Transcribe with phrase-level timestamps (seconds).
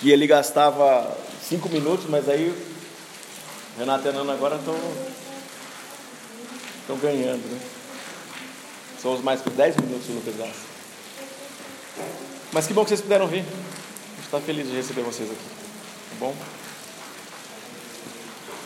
[0.00, 2.54] que ele gastava cinco minutos, mas aí
[3.78, 4.74] Renato e Ana agora estão
[7.00, 7.60] ganhando, né?
[9.00, 10.68] São os mais que 10 minutos o Lucas gasta.
[12.52, 13.40] Mas que bom que vocês puderam vir.
[13.40, 15.38] A gente está feliz de receber vocês aqui.
[15.38, 16.34] Tá bom?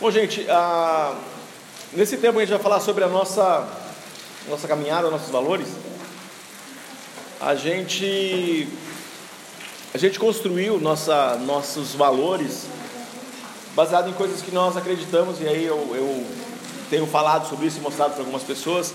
[0.01, 1.15] Bom, gente, ah,
[1.93, 3.67] nesse tempo a gente vai falar sobre a nossa,
[4.49, 5.67] nossa caminhada, nossos valores.
[7.39, 8.67] A gente,
[9.93, 12.65] a gente construiu nossa, nossos valores
[13.75, 16.25] baseado em coisas que nós acreditamos, e aí eu, eu
[16.89, 18.91] tenho falado sobre isso e mostrado para algumas pessoas.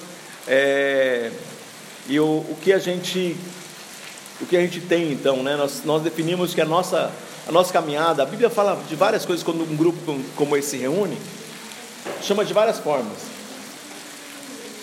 [0.46, 1.30] É,
[2.08, 3.36] e o, o que a gente
[4.40, 5.56] o que a gente tem então, né?
[5.56, 7.12] Nós, nós definimos que a nossa
[7.46, 10.76] a nossa caminhada, a Bíblia fala de várias coisas quando um grupo como esse se
[10.78, 11.16] reúne,
[12.22, 13.18] chama de várias formas.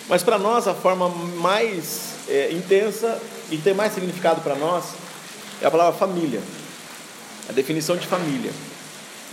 [0.08, 3.20] Mas para nós a forma mais é, intensa
[3.50, 4.84] e tem mais significado para nós
[5.60, 6.42] é a palavra família,
[7.48, 8.52] a definição de família.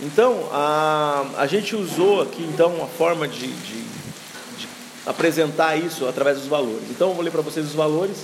[0.00, 4.68] Então a, a gente usou aqui então uma forma de, de, de
[5.06, 6.90] apresentar isso através dos valores.
[6.90, 8.18] Então eu vou ler para vocês os valores.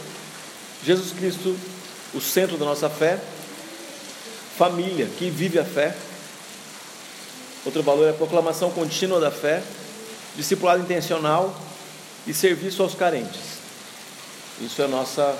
[0.84, 1.56] Jesus Cristo,
[2.14, 3.20] o centro da nossa fé
[4.60, 5.96] família, que vive a fé.
[7.64, 9.62] Outro valor é a proclamação contínua da fé,
[10.36, 11.58] discipulado intencional
[12.26, 13.40] e serviço aos carentes.
[14.60, 15.34] Isso é nossa,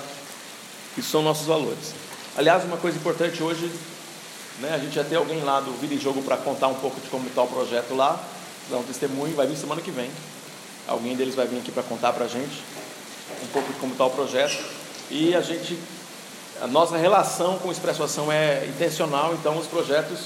[0.97, 1.93] isso são nossos valores.
[2.41, 3.71] Aliás, uma coisa importante hoje,
[4.61, 6.99] né, a gente já tem alguém lá do Vida e Jogo para contar um pouco
[6.99, 8.19] de como está o projeto lá,
[8.67, 10.09] dar um testemunho, vai vir semana que vem.
[10.87, 12.63] Alguém deles vai vir aqui para contar para a gente
[13.43, 14.57] um pouco de como está o projeto.
[15.11, 15.77] E a gente
[16.59, 20.21] a nossa relação com o Expresso Ação é intencional, então os projetos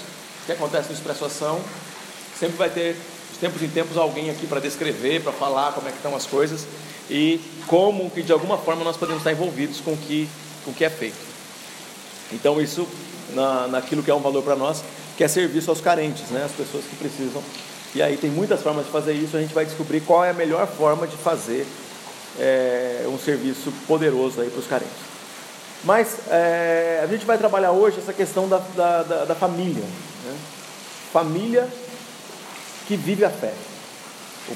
[0.45, 1.59] que acontecem no Expresso Ação
[2.39, 2.93] sempre vai ter,
[3.33, 6.25] de tempos em tempos, alguém aqui para descrever, para falar como é que estão as
[6.25, 6.66] coisas
[7.09, 10.27] e como que de alguma forma nós podemos estar envolvidos com o
[10.63, 11.34] com o que é feito.
[12.31, 12.87] Então isso
[13.33, 14.83] na, naquilo que é um valor para nós,
[15.17, 16.43] que é serviço aos carentes, né?
[16.45, 17.41] as pessoas que precisam.
[17.93, 20.33] E aí tem muitas formas de fazer isso, a gente vai descobrir qual é a
[20.33, 21.65] melhor forma de fazer
[22.37, 25.15] é, um serviço poderoso para os carentes.
[25.83, 29.83] Mas é, a gente vai trabalhar hoje essa questão da, da, da, da família.
[29.83, 30.35] Né?
[31.14, 31.69] Família
[32.87, 33.53] que vive a fé.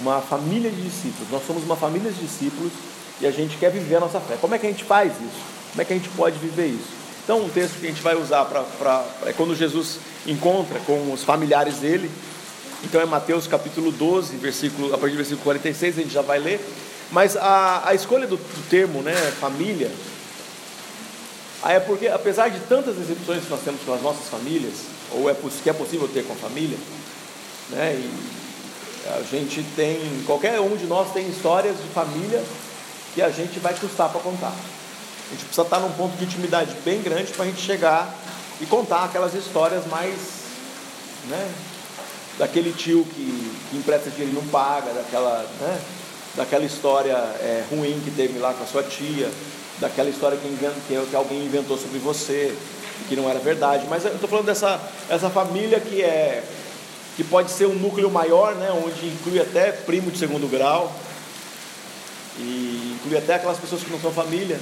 [0.02, 1.31] Uma família de discípulos.
[1.31, 2.74] Nós somos uma família de discípulos
[3.22, 4.38] e a gente quer viver a nossa fé.
[4.40, 5.41] Como é que a gente faz isso?
[5.72, 6.99] Como é que a gente pode viver isso?
[7.29, 9.06] Então, um texto que a gente vai usar para.
[9.28, 12.09] É quando Jesus encontra com os familiares dele.
[12.84, 16.40] Então, é Mateus capítulo 12, versículo, a partir do versículo 46, a gente já vai
[16.40, 16.59] ler.
[17.12, 19.91] Mas a, a escolha do, do termo, né, família,
[21.67, 24.73] é porque, apesar de tantas decepções que nós temos com as nossas famílias,
[25.11, 26.79] ou é que é possível ter com a família,
[27.69, 27.94] né?
[27.94, 28.11] E
[29.07, 32.44] a gente tem, qualquer um de nós tem histórias de família
[33.13, 34.78] que a gente vai custar para contar.
[35.29, 38.12] A gente precisa estar num ponto de intimidade bem grande para a gente chegar
[38.59, 40.17] e contar aquelas histórias mais,
[41.28, 41.51] né?
[42.40, 45.81] Daquele tio que, que empresta dinheiro e não paga, daquela, né?
[46.35, 49.29] Daquela história é, ruim que teve lá com a sua tia,
[49.79, 50.47] daquela história que,
[50.88, 52.56] que, que alguém inventou sobre você,
[53.07, 53.85] que não era verdade.
[53.88, 56.44] Mas eu estou falando dessa essa família que é
[57.16, 60.90] que pode ser um núcleo maior, né, onde inclui até primo de segundo grau
[62.38, 64.57] e inclui até aquelas pessoas que não são família,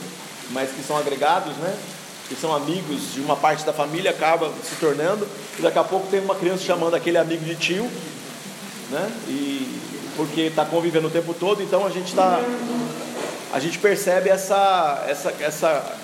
[0.52, 1.76] mas que são agregados, né,
[2.28, 5.28] que são amigos de uma parte da família, acaba se tornando
[5.58, 7.90] e daqui a pouco tem uma criança chamando aquele amigo de tio,
[8.92, 9.80] né, e
[10.16, 12.42] porque está convivendo o tempo todo, então a gente está
[13.54, 15.98] a gente percebe essa, essa, essa,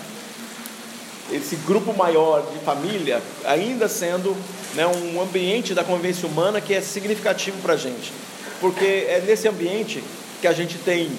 [1.31, 4.35] esse grupo maior de família ainda sendo
[4.75, 8.13] né, um ambiente da convivência humana que é significativo para a gente,
[8.61, 10.03] porque é nesse ambiente
[10.39, 11.11] que a gente tem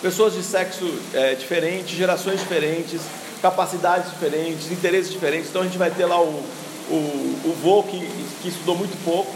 [0.00, 3.00] pessoas de sexo é, diferente, gerações diferentes,
[3.42, 5.48] capacidades diferentes, interesses diferentes.
[5.48, 6.44] Então a gente vai ter lá o,
[6.88, 6.94] o,
[7.44, 7.98] o vô que,
[8.42, 9.32] que estudou muito pouco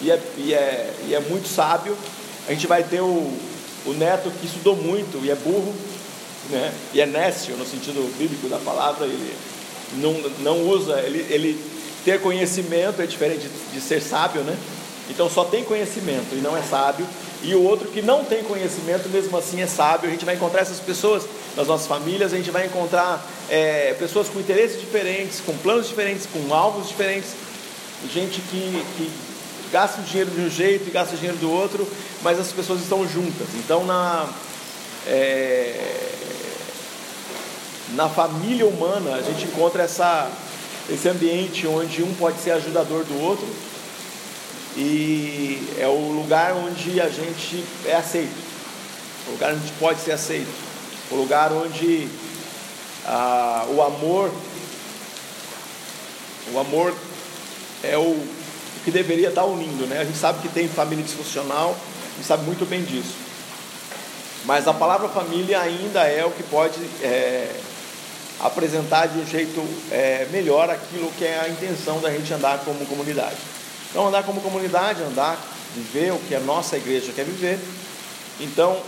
[0.00, 1.96] e é, e, é, e é muito sábio.
[2.46, 3.32] A gente vai ter o,
[3.86, 5.74] o neto que estudou muito e é burro,
[6.50, 6.72] né?
[6.94, 9.34] e é nécio no sentido bíblico da palavra, ele
[9.94, 11.60] não, não usa, ele, ele
[12.04, 14.56] ter conhecimento é diferente de, de ser sábio, né?
[15.10, 17.06] Então só tem conhecimento e não é sábio.
[17.42, 20.08] E o outro que não tem conhecimento, mesmo assim é sábio.
[20.08, 21.24] A gente vai encontrar essas pessoas
[21.56, 26.26] nas nossas famílias, a gente vai encontrar é, pessoas com interesses diferentes, com planos diferentes,
[26.26, 27.30] com alvos diferentes,
[28.12, 29.10] gente que, que
[29.70, 31.86] gasta o dinheiro de um jeito e gasta o dinheiro do outro,
[32.22, 33.48] mas as pessoas estão juntas.
[33.54, 34.28] Então, na,
[35.06, 36.08] é,
[37.94, 40.30] na família humana, a gente encontra essa,
[40.90, 43.46] esse ambiente onde um pode ser ajudador do outro
[44.78, 48.36] e é o lugar onde a gente é aceito,
[49.26, 50.48] o lugar onde pode ser aceito,
[51.10, 52.08] o lugar onde
[53.04, 54.30] ah, o amor
[56.54, 56.94] O amor
[57.82, 60.00] é o, o que deveria estar unindo, né?
[60.00, 61.76] A gente sabe que tem família disfuncional,
[62.12, 63.14] a gente sabe muito bem disso.
[64.44, 67.54] Mas a palavra família ainda é o que pode é,
[68.40, 69.60] apresentar de um jeito
[69.90, 73.36] é, melhor aquilo que é a intenção da gente andar como comunidade.
[73.90, 75.38] Então, andar como comunidade, andar,
[75.74, 77.58] viver o que a nossa igreja quer viver.
[78.40, 78.80] Então,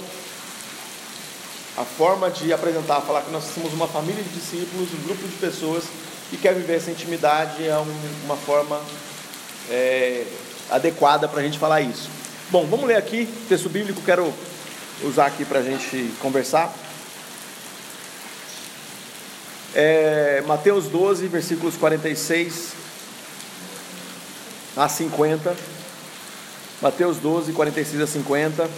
[1.77, 5.37] a forma de apresentar, falar que nós somos uma família de discípulos, um grupo de
[5.37, 5.85] pessoas
[6.29, 7.77] que quer viver essa intimidade é
[8.25, 8.81] uma forma
[9.71, 10.27] é,
[10.71, 12.11] adequada para a gente falar isso.
[12.51, 14.33] Bom, vamos ler aqui, texto bíblico, quero
[15.03, 16.73] usar aqui para a gente conversar.
[19.75, 22.80] É, Mateus 12, versículos 46
[24.77, 25.57] a 50.
[26.83, 28.71] Mateus 12, 46 a 50.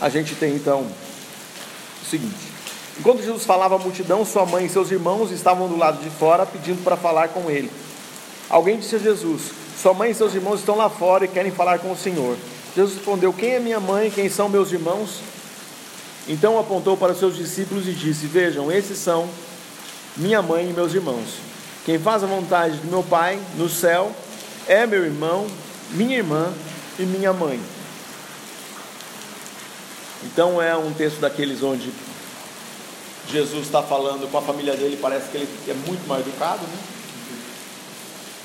[0.00, 0.86] A gente tem então
[2.02, 2.54] o seguinte:
[2.98, 6.46] Enquanto Jesus falava à multidão, sua mãe e seus irmãos estavam do lado de fora
[6.46, 7.70] pedindo para falar com ele.
[8.48, 9.50] Alguém disse a Jesus:
[9.80, 12.36] Sua mãe e seus irmãos estão lá fora e querem falar com o Senhor.
[12.74, 14.10] Jesus respondeu: Quem é minha mãe?
[14.10, 15.20] Quem são meus irmãos?
[16.26, 19.28] Então apontou para os seus discípulos e disse: Vejam, esses são
[20.16, 21.53] minha mãe e meus irmãos.
[21.84, 24.10] Quem faz a vontade do meu Pai no céu
[24.66, 25.46] é meu irmão,
[25.90, 26.52] minha irmã
[26.98, 27.60] e minha mãe.
[30.22, 31.92] Então é um texto daqueles onde
[33.28, 36.78] Jesus está falando com a família dele, parece que ele é muito mal educado, né?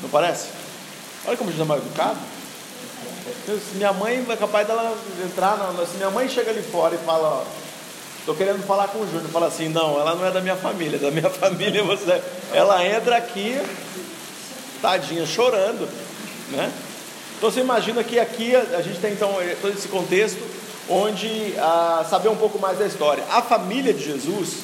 [0.01, 0.49] Não parece?
[1.25, 2.17] Olha como Jesus é mal educado.
[3.45, 6.97] Se minha mãe é capaz dela entrar, na, se minha mãe chega ali fora e
[6.99, 7.45] fala,
[8.29, 9.27] Estou querendo falar com o Júnior.
[9.31, 12.21] Fala assim: não, ela não é da minha família, é da minha família você.
[12.53, 13.59] Ela entra aqui,
[14.83, 15.89] tadinha, chorando,
[16.51, 16.71] né?
[17.35, 20.39] Então você imagina que aqui a gente tem então todo esse contexto
[20.87, 23.23] onde ah, saber um pouco mais da história.
[23.31, 24.57] A família de Jesus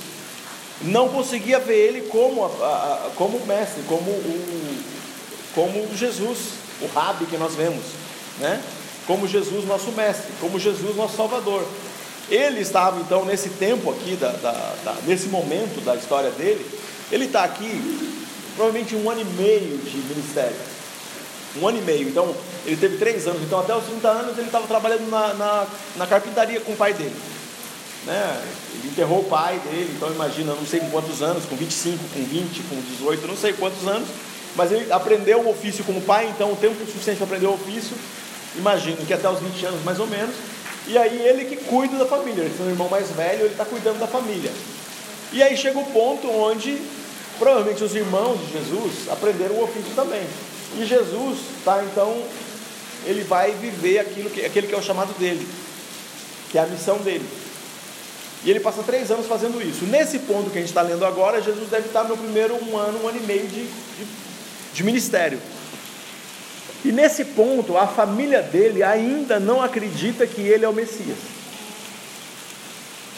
[0.83, 4.83] não conseguia ver ele como, a, a, como mestre, como o,
[5.55, 6.37] como Jesus,
[6.81, 7.83] o rabi que nós vemos,
[8.37, 8.61] né?
[9.07, 11.65] Como Jesus, nosso mestre, como Jesus, nosso Salvador.
[12.29, 14.51] Ele estava então nesse tempo aqui, da, da,
[14.83, 16.65] da, nesse momento da história dele,
[17.11, 18.15] ele está aqui
[18.55, 20.55] provavelmente um ano e meio de ministério.
[21.61, 22.09] Um ano e meio.
[22.09, 22.35] Então,
[22.65, 23.41] ele teve três anos.
[23.43, 26.93] Então, até os 30 anos, ele estava trabalhando na, na, na, carpintaria com o pai
[26.93, 27.15] dele.
[28.05, 28.41] Né?
[28.73, 29.93] Ele enterrou o pai dele.
[29.95, 33.53] Então, imagina, não sei com quantos anos, com 25, com 20, com 18, não sei
[33.53, 34.09] quantos anos.
[34.55, 36.27] Mas ele aprendeu o ofício com o pai.
[36.35, 37.95] Então, o tempo suficiente para aprender o ofício.
[38.57, 40.33] Imagino que até os 20 anos, mais ou menos
[40.87, 43.65] e aí ele que cuida da família, ele tem um irmão mais velho, ele está
[43.65, 44.51] cuidando da família.
[45.33, 46.79] E aí chega o ponto onde
[47.39, 50.23] provavelmente os irmãos de Jesus aprenderam o ofício também.
[50.77, 52.23] E Jesus está então,
[53.05, 55.47] ele vai viver aquilo que, aquele que é o chamado dele,
[56.51, 57.25] que é a missão dele.
[58.43, 59.85] E ele passa três anos fazendo isso.
[59.85, 63.03] Nesse ponto que a gente está lendo agora, Jesus deve estar no primeiro um ano,
[63.03, 64.07] um ano e meio de, de,
[64.73, 65.39] de ministério.
[66.85, 71.17] E nesse ponto, a família dele ainda não acredita que ele é o Messias.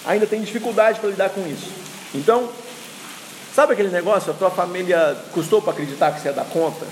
[0.06, 1.69] Ainda tem dificuldade para lidar com isso.
[2.16, 2.48] Então,
[3.54, 4.31] sabe aquele negócio?
[4.31, 6.86] A tua família custou para acreditar que você ia dar conta?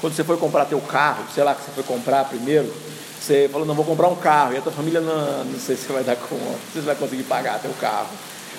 [0.00, 2.68] Quando você foi comprar teu carro, sei lá que você foi comprar primeiro,
[3.20, 5.84] você falou, não, vou comprar um carro, e a tua família não, não sei se
[5.84, 8.08] você vai dar conta, se você vai conseguir pagar teu carro.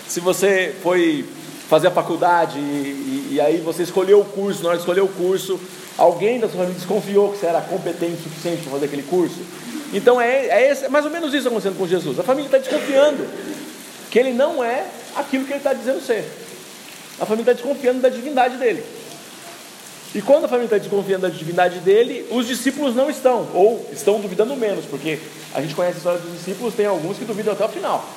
[0.08, 1.28] Se você foi
[1.68, 5.02] fazer a faculdade e, e, e aí você escolheu o curso, na hora de escolher
[5.02, 5.60] o curso,
[5.98, 9.40] Alguém da sua família desconfiou que você era competente o suficiente para fazer aquele curso?
[9.94, 12.20] Então é, é, esse, é mais ou menos isso acontecendo com Jesus.
[12.20, 13.26] A família está desconfiando
[14.12, 14.86] que ele não é
[15.16, 16.24] aquilo que ele está dizendo ser.
[17.20, 18.84] A família está desconfiando da divindade dele.
[20.14, 24.20] E quando a família está desconfiando da divindade dele, os discípulos não estão, ou estão
[24.20, 25.20] duvidando menos, porque
[25.54, 28.08] a gente conhece a história dos discípulos, tem alguns que duvidam até o final.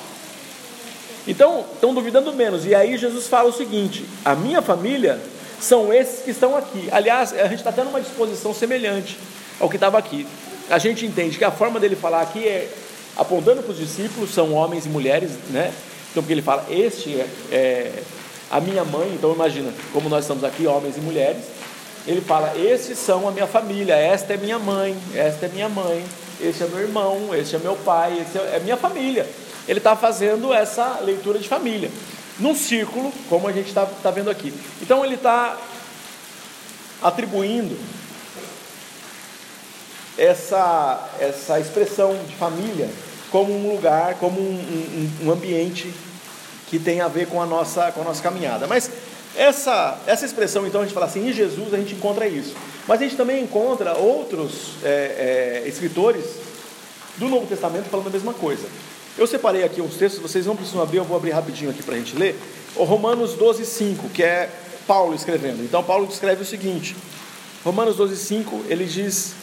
[1.27, 2.65] Então, estão duvidando menos.
[2.65, 5.19] E aí Jesus fala o seguinte: a minha família
[5.61, 6.89] são esses que estão aqui.
[6.91, 9.17] Aliás, a gente está tendo uma disposição semelhante
[9.59, 10.27] ao que estava aqui.
[10.69, 12.67] A gente entende que a forma dele falar aqui é
[13.15, 15.71] apontando para os discípulos, são homens e mulheres, né?
[16.09, 18.03] Então, porque ele fala, este é, é
[18.49, 21.43] a minha mãe, então imagina, como nós estamos aqui, homens e mulheres,
[22.07, 26.03] ele fala, esses são a minha família, esta é minha mãe, esta é minha mãe,
[26.41, 29.27] este é meu irmão, este é meu pai, esse é, é minha família.
[29.67, 31.91] Ele está fazendo essa leitura de família
[32.41, 34.53] num círculo, como a gente está tá vendo aqui.
[34.81, 35.57] Então ele está
[37.01, 37.77] atribuindo
[40.17, 42.89] essa, essa expressão de família
[43.31, 45.91] como um lugar, como um, um, um, ambiente
[46.67, 48.67] que tem a ver com a nossa, com a nossa caminhada.
[48.67, 48.91] Mas
[49.35, 52.55] essa, essa expressão, então, a gente fala assim, em Jesus a gente encontra isso.
[52.87, 56.25] Mas a gente também encontra outros é, é, escritores
[57.17, 58.67] do Novo Testamento falando a mesma coisa.
[59.17, 61.95] Eu separei aqui uns textos, vocês não precisam abrir, eu vou abrir rapidinho aqui para
[61.95, 62.35] a gente ler.
[62.75, 64.49] O Romanos 12, 5, que é
[64.87, 65.63] Paulo escrevendo.
[65.63, 66.95] Então, Paulo escreve o seguinte:
[67.63, 69.33] Romanos 12, 5, ele diz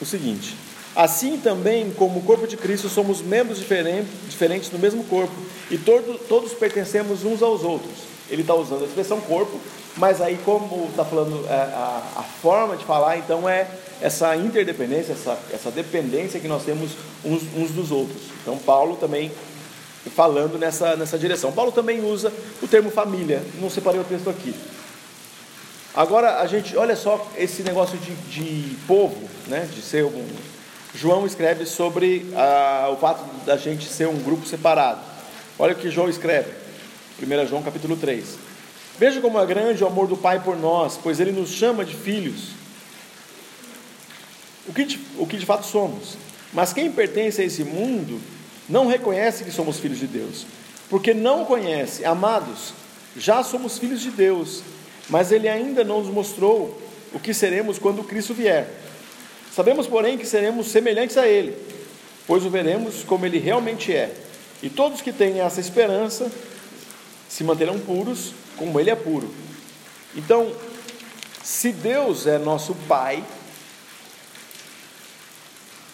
[0.00, 0.56] o seguinte:
[0.94, 5.34] Assim também, como o corpo de Cristo, somos membros diferentes, diferentes do mesmo corpo,
[5.70, 8.11] e todo, todos pertencemos uns aos outros.
[8.32, 9.60] Ele está usando a expressão corpo,
[9.96, 13.68] mas aí, como está falando é, a, a, forma de falar, então é
[14.00, 18.22] essa interdependência, essa, essa dependência que nós temos uns, uns dos outros.
[18.42, 19.30] Então, Paulo também
[20.10, 21.52] falando nessa, nessa direção.
[21.52, 24.54] Paulo também usa o termo família, não separei o texto aqui.
[25.94, 30.26] Agora, a gente, olha só esse negócio de, de povo, né, de ser um.
[30.94, 35.00] João escreve sobre ah, o fato da gente ser um grupo separado.
[35.58, 36.50] Olha o que João escreve,
[37.22, 38.24] 1 João capítulo 3.
[38.98, 41.94] Veja como é grande o amor do Pai por nós, pois Ele nos chama de
[41.94, 42.48] filhos.
[44.66, 46.16] O que, de, o que de fato somos.
[46.52, 48.20] Mas quem pertence a esse mundo
[48.68, 50.46] não reconhece que somos filhos de Deus,
[50.90, 52.04] porque não conhece.
[52.04, 52.74] Amados,
[53.16, 54.62] já somos filhos de Deus,
[55.08, 56.80] mas Ele ainda não nos mostrou
[57.14, 58.68] o que seremos quando Cristo vier.
[59.54, 61.56] Sabemos, porém, que seremos semelhantes a Ele,
[62.26, 64.12] pois o veremos como Ele realmente é.
[64.62, 66.30] E todos que têm essa esperança
[67.32, 69.32] se manterão puros, como Ele é puro.
[70.14, 70.54] Então,
[71.42, 73.24] se Deus é nosso Pai,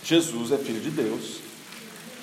[0.02, 1.37] Jesus é filho de Deus,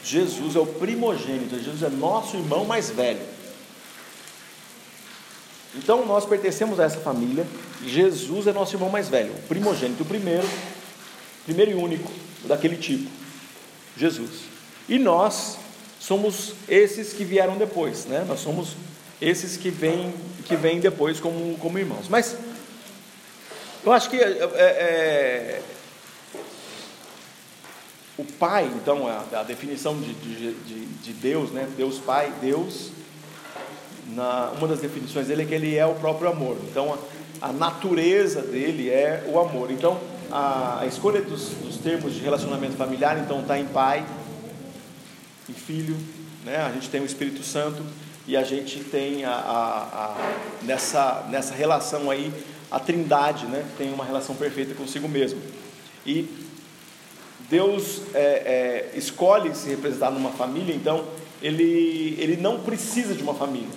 [0.03, 3.21] Jesus é o primogênito, Jesus é nosso irmão mais velho.
[5.75, 7.47] Então nós pertencemos a essa família,
[7.85, 10.47] Jesus é nosso irmão mais velho, o primogênito, o primeiro,
[11.45, 12.11] primeiro e único
[12.43, 13.09] daquele tipo,
[13.95, 14.41] Jesus.
[14.89, 15.57] E nós
[16.01, 18.25] somos esses que vieram depois, né?
[18.27, 18.75] Nós somos
[19.21, 20.13] esses que vêm
[20.45, 22.07] que vêm depois como, como irmãos.
[22.09, 22.37] Mas
[23.83, 25.61] eu acho que é, é, é
[28.17, 31.67] o Pai, então, a, a definição de, de, de, Deus, né?
[31.75, 32.91] Deus Pai, Deus,
[34.07, 36.57] na, uma das definições dele é que ele é o próprio amor.
[36.69, 36.97] Então,
[37.41, 39.69] a, a natureza dele é o amor.
[39.69, 39.99] Então,
[40.31, 44.05] a, a escolha dos, dos, termos de relacionamento familiar, então, está em Pai
[45.49, 45.97] e Filho,
[46.45, 46.57] né?
[46.57, 47.83] A gente tem o Espírito Santo
[48.27, 50.15] e a gente tem a, a,
[50.63, 52.31] nessa, nessa relação aí
[52.71, 53.63] a Trindade, né?
[53.77, 55.39] Tem uma relação perfeita consigo mesmo.
[56.05, 56.27] E
[57.49, 61.05] Deus é, é, escolhe se representar numa família, então
[61.41, 63.69] ele, ele não precisa de uma família.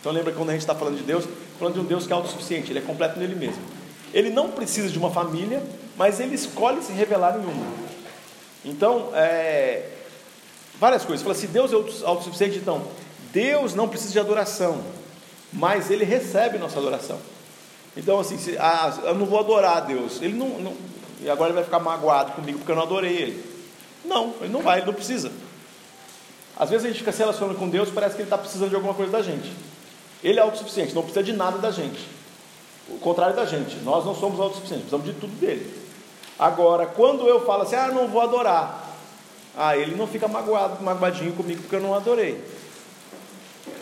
[0.00, 1.26] Então lembra que quando a gente está falando de Deus,
[1.58, 3.62] falando de um Deus que é autossuficiente, ele é completo nele mesmo.
[4.14, 5.62] Ele não precisa de uma família,
[5.96, 7.66] mas ele escolhe se revelar em uma.
[8.64, 9.88] Então, é,
[10.80, 11.22] várias coisas.
[11.22, 12.82] Fala, se Deus é autossuficiente, então
[13.32, 14.82] Deus não precisa de adoração,
[15.52, 17.18] mas ele recebe nossa adoração.
[17.96, 20.22] Então, assim, se, ah, eu não vou adorar a Deus.
[20.22, 20.76] Ele não, não
[21.22, 23.44] e agora ele vai ficar magoado comigo porque eu não adorei ele.
[24.04, 25.30] Não, ele não vai, ele não precisa.
[26.56, 28.74] Às vezes a gente fica se relacionando com Deus, parece que ele está precisando de
[28.74, 29.52] alguma coisa da gente.
[30.22, 32.06] Ele é autossuficiente, não precisa de nada da gente.
[32.88, 35.78] O contrário da gente, nós não somos autossuficientes, precisamos de tudo dele.
[36.38, 38.90] Agora, quando eu falo assim, ah, não vou adorar,
[39.56, 42.42] ah, ele não fica magoado, magoadinho comigo porque eu não adorei.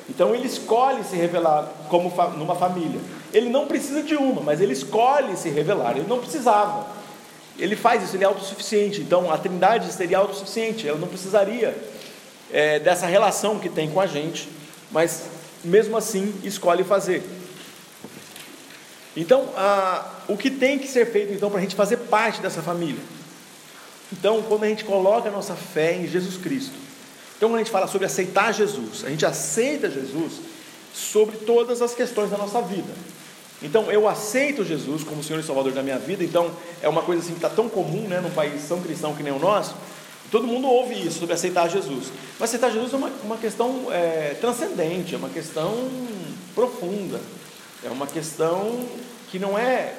[0.09, 3.01] Então ele escolhe se revelar como numa família.
[3.33, 5.97] Ele não precisa de uma, mas ele escolhe se revelar.
[5.97, 6.87] Ele não precisava.
[7.59, 9.01] Ele faz isso, ele é autossuficiente.
[9.01, 11.77] Então a Trindade seria autossuficiente, ela não precisaria
[12.51, 14.49] é, dessa relação que tem com a gente,
[14.91, 15.27] mas
[15.63, 17.23] mesmo assim escolhe fazer.
[19.17, 22.63] Então, a, o que tem que ser feito então para a gente fazer parte dessa
[22.63, 23.03] família?
[24.13, 26.75] Então, quando a gente coloca a nossa fé em Jesus Cristo,
[27.39, 30.33] então quando a gente fala sobre aceitar Jesus, a gente aceita Jesus
[30.93, 32.93] sobre todas as questões da nossa vida.
[33.63, 36.51] Então eu aceito Jesus como Senhor e Salvador da minha vida, então
[36.83, 39.33] é uma coisa assim que está tão comum né, num país tão cristão que nem
[39.33, 39.77] o nosso,
[40.33, 42.13] todo mundo ouve isso sobre aceitar Jesus.
[42.41, 45.89] Mas aceitar Jesus é uma, uma questão é, transcendente, é uma questão
[46.57, 47.21] profunda,
[47.85, 48.85] é uma questão
[49.31, 49.95] que não é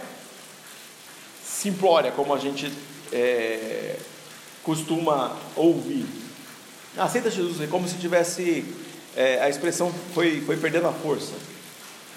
[1.46, 2.69] simplória como a gente
[3.13, 3.96] é,
[4.62, 6.05] costuma ouvir.
[7.00, 8.65] Aceita Jesus é como se tivesse
[9.15, 11.34] é, a expressão foi, foi perdendo a força.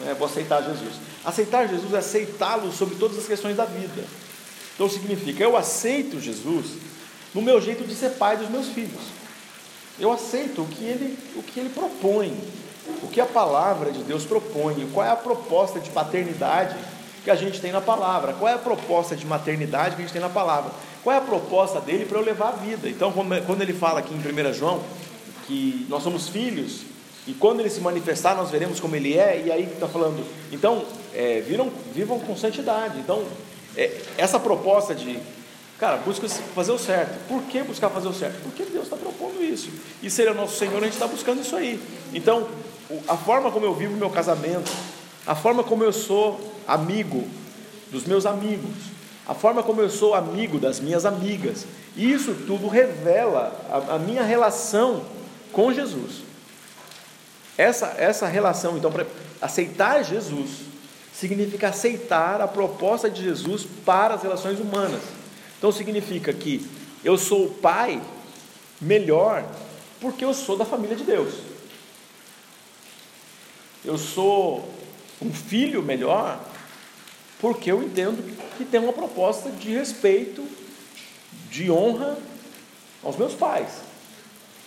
[0.00, 0.14] Né?
[0.18, 0.94] Vou aceitar Jesus.
[1.24, 4.04] Aceitar Jesus é aceitá-lo sobre todas as questões da vida.
[4.74, 6.66] Então significa, eu aceito Jesus
[7.34, 9.00] no meu jeito de ser pai dos meus filhos.
[9.98, 12.36] Eu aceito o que ele, o que ele propõe,
[13.02, 16.76] o que a palavra de Deus propõe, qual é a proposta de paternidade
[17.22, 20.12] que a gente tem na palavra, qual é a proposta de maternidade que a gente
[20.12, 20.72] tem na palavra,
[21.02, 22.88] qual é a proposta dele para eu levar a vida.
[22.88, 24.82] Então, quando ele fala aqui em 1 João
[25.47, 26.82] que nós somos filhos,
[27.26, 30.85] e quando ele se manifestar, nós veremos como ele é, e aí está falando, então,
[31.14, 32.99] é, viram, vivam com santidade.
[32.99, 33.25] Então,
[33.76, 35.18] é, essa proposta de,
[35.78, 37.26] cara, busca fazer o certo.
[37.28, 38.42] Por que buscar fazer o certo?
[38.42, 39.71] Porque Deus está propondo isso.
[40.02, 41.80] E se Ele é nosso Senhor, a gente está buscando isso aí.
[42.12, 42.49] Então,
[43.06, 44.71] a forma como eu vivo meu casamento,
[45.25, 47.25] a forma como eu sou amigo
[47.92, 48.75] dos meus amigos,
[49.26, 54.22] a forma como eu sou amigo das minhas amigas, isso tudo revela a, a minha
[54.22, 55.04] relação
[55.52, 56.22] com Jesus.
[57.56, 59.06] Essa, essa relação, então, para
[59.40, 60.62] aceitar Jesus,
[61.12, 65.02] significa aceitar a proposta de Jesus para as relações humanas.
[65.58, 66.66] Então, significa que
[67.04, 68.00] eu sou o pai
[68.80, 69.44] melhor
[70.00, 71.34] porque eu sou da família de Deus.
[73.84, 74.68] Eu sou
[75.20, 76.40] um filho melhor
[77.42, 78.22] porque eu entendo
[78.56, 80.46] que tem uma proposta de respeito,
[81.50, 82.16] de honra
[83.02, 83.82] aos meus pais.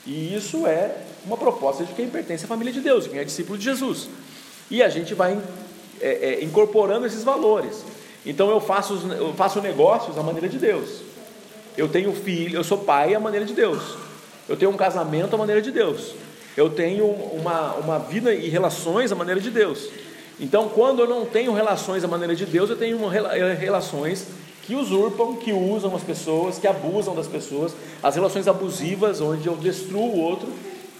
[0.05, 3.57] E isso é uma proposta de quem pertence à família de Deus, quem é discípulo
[3.57, 4.09] de Jesus.
[4.69, 5.41] E a gente vai
[6.01, 7.81] é, é, incorporando esses valores.
[8.25, 10.99] Então eu faço, eu faço negócios à maneira de Deus.
[11.77, 13.95] Eu tenho filho, eu sou pai à maneira de Deus.
[14.49, 16.13] Eu tenho um casamento à maneira de Deus.
[16.57, 19.89] Eu tenho uma, uma vida e relações à maneira de Deus.
[20.39, 24.27] Então, quando eu não tenho relações à maneira de Deus, eu tenho uma, relações
[24.63, 29.55] que usurpam, que usam as pessoas, que abusam das pessoas, as relações abusivas, onde eu
[29.55, 30.51] destruo o outro,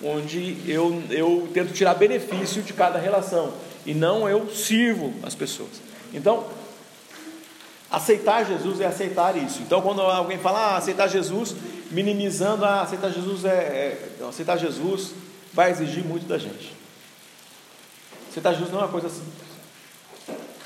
[0.03, 3.53] onde eu, eu tento tirar benefício de cada relação,
[3.85, 5.81] e não eu sirvo as pessoas.
[6.13, 6.45] Então,
[7.89, 9.61] aceitar Jesus é aceitar isso.
[9.61, 11.55] Então, quando alguém fala, ah, aceitar Jesus,
[11.91, 15.11] minimizando, ah, aceitar Jesus é, é aceitar Jesus
[15.53, 16.84] vai exigir muito da gente.
[18.35, 19.33] Aceitar Jesus não é uma coisa simples.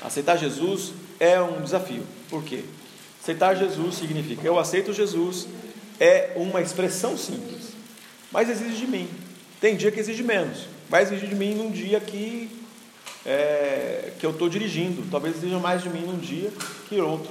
[0.02, 2.02] Aceitar Jesus é um desafio.
[2.28, 2.64] Por quê?
[3.22, 5.46] Aceitar Jesus significa eu aceito Jesus,
[6.00, 7.68] é uma expressão simples,
[8.32, 9.08] mas exige de mim.
[9.60, 12.50] Tem dia que exige menos, vai exigir de mim num dia que,
[13.24, 16.50] é, que eu estou dirigindo, talvez exija mais de mim num dia
[16.88, 17.30] que outro.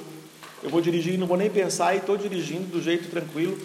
[0.63, 3.59] Eu vou dirigir e não vou nem pensar e estou dirigindo do jeito tranquilo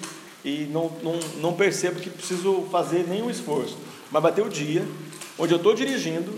[0.45, 3.79] e não, não, não percebo que preciso fazer nenhum esforço.
[4.11, 4.85] Mas vai ter o dia
[5.39, 6.33] onde eu estou dirigindo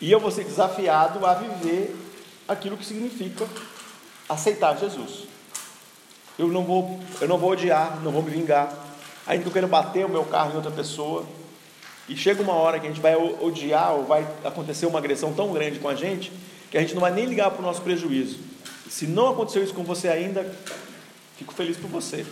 [0.00, 1.94] e eu vou ser desafiado a viver
[2.46, 3.46] aquilo que significa
[4.28, 5.24] aceitar Jesus.
[6.38, 8.72] Eu não vou, eu não vou odiar, não vou me vingar.
[9.26, 11.24] Ainda que eu quero bater o meu carro em outra pessoa.
[12.08, 15.52] E chega uma hora que a gente vai odiar ou vai acontecer uma agressão tão
[15.52, 16.32] grande com a gente
[16.70, 18.38] que a gente não vai nem ligar para o nosso prejuízo.
[18.90, 20.44] Se não aconteceu isso com você ainda,
[21.36, 22.26] fico feliz por você.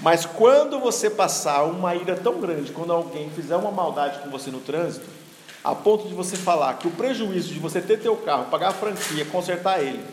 [0.00, 4.50] Mas quando você passar uma ira tão grande, quando alguém fizer uma maldade com você
[4.50, 5.06] no trânsito,
[5.62, 8.72] a ponto de você falar que o prejuízo de você ter teu carro, pagar a
[8.72, 10.04] franquia, consertar ele,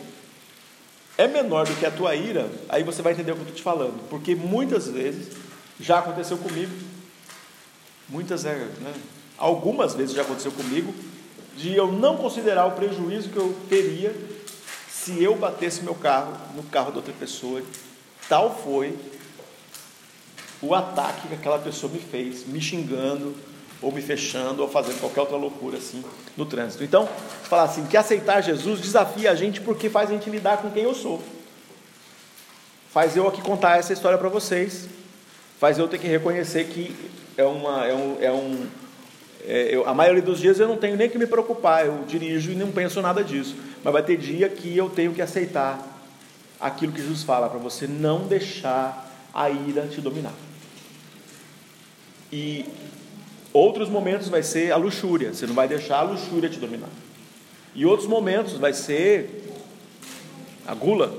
[1.16, 3.56] é menor do que a tua ira, aí você vai entender o que eu estou
[3.56, 4.08] te falando.
[4.08, 5.34] Porque muitas vezes
[5.80, 6.72] já aconteceu comigo,
[8.08, 8.92] muitas, é, né,
[9.38, 10.94] algumas vezes já aconteceu comigo,
[11.56, 14.14] de eu não considerar o prejuízo que eu teria
[14.90, 17.62] se eu batesse meu carro no carro de outra pessoa.
[18.28, 18.94] Tal foi
[20.60, 23.34] o ataque que aquela pessoa me fez, me xingando,
[23.86, 26.02] ou me fechando, ou fazendo qualquer outra loucura assim
[26.36, 26.82] no trânsito.
[26.82, 27.08] Então,
[27.44, 30.82] falar assim, que aceitar Jesus desafia a gente porque faz a gente lidar com quem
[30.82, 31.22] eu sou.
[32.90, 34.88] Faz eu aqui contar essa história para vocês,
[35.60, 36.96] faz eu ter que reconhecer que
[37.36, 38.66] é uma, é um, é um
[39.46, 42.50] é, eu, a maioria dos dias eu não tenho nem que me preocupar, eu dirijo
[42.50, 43.54] e não penso nada disso.
[43.84, 45.78] Mas vai ter dia que eu tenho que aceitar
[46.60, 50.34] aquilo que Jesus fala para você não deixar a ira te dominar.
[52.32, 52.64] E
[53.56, 56.88] outros momentos vai ser a luxúria, você não vai deixar a luxúria te dominar.
[57.74, 59.44] E outros momentos vai ser
[60.66, 61.14] a gula,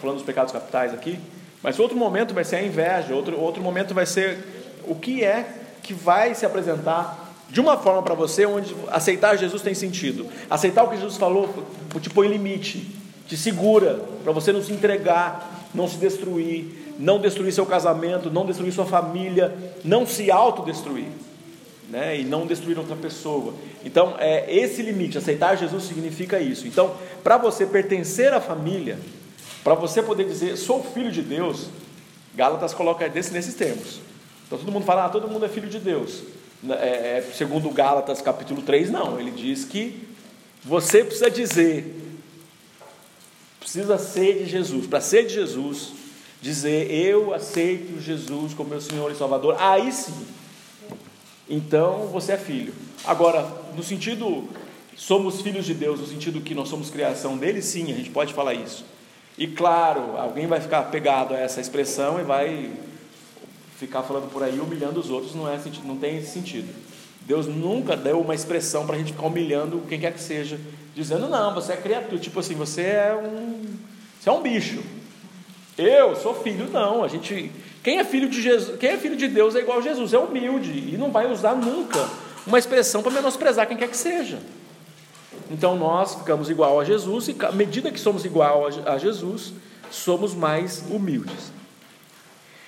[0.00, 1.18] falando dos pecados capitais aqui,
[1.62, 4.38] mas outro momento vai ser a inveja, outro, outro momento vai ser
[4.86, 5.46] o que é
[5.82, 10.26] que vai se apresentar de uma forma para você onde aceitar Jesus tem sentido.
[10.50, 11.48] Aceitar o que Jesus falou
[12.00, 12.94] te põe limite,
[13.26, 18.44] te segura, para você não se entregar, não se destruir, não destruir seu casamento, não
[18.44, 21.06] destruir sua família, não se autodestruir,
[21.88, 22.20] né?
[22.20, 23.54] E não destruir outra pessoa.
[23.84, 26.66] Então, é esse limite, aceitar Jesus significa isso.
[26.66, 28.98] Então, para você pertencer à família,
[29.64, 31.68] para você poder dizer, sou filho de Deus,
[32.34, 34.00] Gálatas coloca desse, nesses termos.
[34.46, 36.22] Então, todo mundo fala, ah, todo mundo é filho de Deus.
[36.62, 39.18] Né, é, é, segundo Gálatas capítulo 3, não.
[39.18, 40.08] Ele diz que
[40.64, 41.94] você precisa dizer,
[43.58, 44.86] precisa ser de Jesus.
[44.86, 45.92] Para ser de Jesus,
[46.40, 50.14] dizer eu aceito Jesus como meu Senhor e Salvador, aí sim,
[51.48, 52.72] então você é filho.
[53.04, 54.48] Agora, no sentido,
[54.96, 58.34] somos filhos de Deus, no sentido que nós somos criação dele, sim, a gente pode
[58.34, 58.84] falar isso.
[59.36, 62.72] E claro, alguém vai ficar pegado a essa expressão e vai
[63.76, 66.68] ficar falando por aí humilhando os outros, não, é, não tem esse sentido.
[67.22, 70.58] Deus nunca deu uma expressão para a gente ficar humilhando quem quer que seja,
[70.94, 73.62] dizendo, não, você é criatura, tipo assim, você é um,
[74.18, 74.82] você é um bicho.
[75.76, 77.04] Eu sou filho, não.
[77.04, 79.82] A gente, quem é filho de Jesus, quem é filho de Deus é igual a
[79.82, 82.08] Jesus, é humilde e não vai usar nunca
[82.46, 84.38] uma expressão para menosprezar quem quer que seja.
[85.50, 89.52] Então nós ficamos igual a Jesus e à medida que somos igual a Jesus,
[89.90, 91.52] somos mais humildes.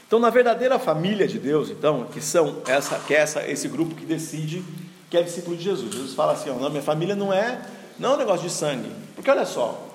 [0.06, 3.94] Então, na verdadeira família de Deus, então, que são essa, que é essa, esse grupo
[3.94, 4.64] que decide
[5.08, 5.92] que é discípulo de Jesus.
[5.92, 7.60] Jesus fala assim: ó, não, minha família não é,
[7.96, 8.90] não é um negócio de sangue.
[9.14, 9.88] Porque olha só,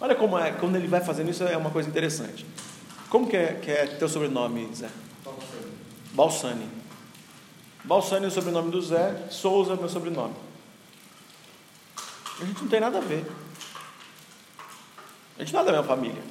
[0.00, 2.46] olha como é, quando ele vai fazendo isso é uma coisa interessante.
[3.08, 4.88] Como que é, que é teu sobrenome, Zé?
[5.24, 5.72] Balsani.
[6.12, 6.68] Balsani.
[7.84, 10.34] Balsani é o sobrenome do Zé, Souza é meu sobrenome.
[12.40, 13.24] A gente não tem nada a ver.
[15.38, 16.22] A gente não é da minha família.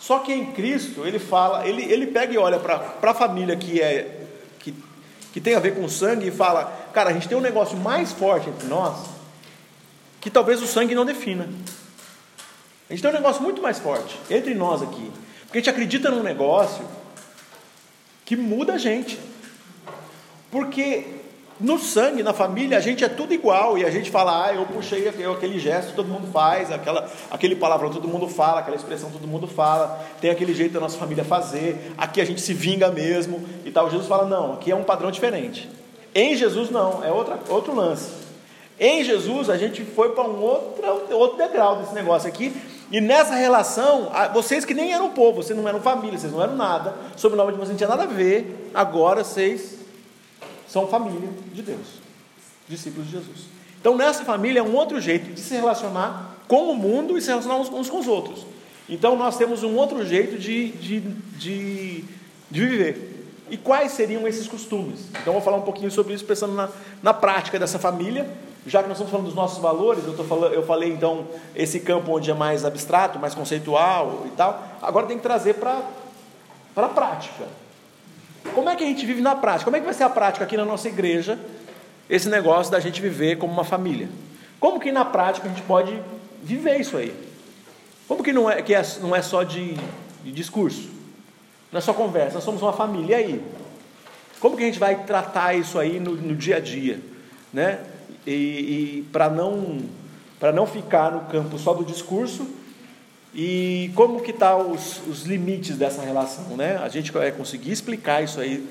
[0.00, 3.80] Só que em Cristo, ele fala, ele, ele pega e olha para a família que
[3.80, 4.26] é
[4.58, 4.74] que,
[5.32, 8.10] que tem a ver com sangue e fala, cara, a gente tem um negócio mais
[8.10, 9.06] forte entre nós
[10.20, 11.48] que talvez o sangue não defina.
[12.88, 15.10] A gente tem um negócio muito mais forte entre nós aqui.
[15.52, 16.82] Porque a gente acredita num negócio
[18.24, 19.18] que muda a gente.
[20.50, 21.04] Porque
[21.60, 24.64] no sangue, na família, a gente é tudo igual e a gente fala, ah, eu
[24.64, 29.28] puxei aquele gesto, todo mundo faz, aquela, aquele palavrão todo mundo fala, aquela expressão todo
[29.28, 33.46] mundo fala, tem aquele jeito da nossa família fazer, aqui a gente se vinga mesmo
[33.62, 33.90] e tal.
[33.90, 35.68] Jesus fala, não, aqui é um padrão diferente.
[36.14, 38.10] Em Jesus, não, é outra, outro lance.
[38.80, 42.56] Em Jesus, a gente foi para um outro, outro degrau desse negócio aqui,
[42.92, 46.54] e nessa relação, vocês que nem eram povo, vocês não eram família, vocês não eram
[46.54, 49.78] nada, sobre o nome de vocês não tinha nada a ver, agora vocês
[50.68, 51.86] são família de Deus,
[52.68, 53.46] discípulos de Jesus.
[53.80, 57.28] Então, nessa família é um outro jeito de se relacionar com o mundo e se
[57.28, 58.46] relacionar uns, uns com os outros.
[58.86, 62.04] Então, nós temos um outro jeito de, de, de,
[62.50, 63.26] de viver.
[63.50, 65.08] E quais seriam esses costumes?
[65.20, 66.68] Então, vou falar um pouquinho sobre isso, pensando na,
[67.02, 68.28] na prática dessa família.
[68.66, 72.16] Já que nós estamos falando dos nossos valores, eu, falando, eu falei então esse campo
[72.16, 74.62] onde é mais abstrato, mais conceitual e tal.
[74.80, 75.82] Agora tem que trazer para
[76.76, 77.44] a prática.
[78.54, 79.64] Como é que a gente vive na prática?
[79.64, 81.38] Como é que vai ser a prática aqui na nossa igreja,
[82.08, 84.08] esse negócio da gente viver como uma família?
[84.60, 86.00] Como que na prática a gente pode
[86.42, 87.12] viver isso aí?
[88.06, 89.74] Como que não é, que é, não é só de,
[90.22, 90.88] de discurso?
[91.72, 93.44] Não é só conversa, nós somos uma família, e aí?
[94.38, 97.00] Como que a gente vai tratar isso aí no, no dia a dia?
[97.52, 97.78] Né?
[98.26, 99.78] E, e para não,
[100.54, 102.46] não ficar no campo só do discurso,
[103.34, 106.76] e como que tá os, os limites dessa relação, né?
[106.76, 108.68] A gente vai conseguir explicar isso aí.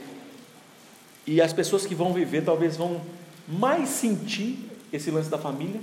[1.25, 3.01] E as pessoas que vão viver talvez vão
[3.47, 5.81] mais sentir esse lance da família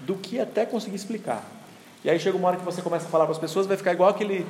[0.00, 1.44] do que até conseguir explicar.
[2.04, 3.92] E aí chega uma hora que você começa a falar para as pessoas, vai ficar
[3.92, 4.46] igual aquele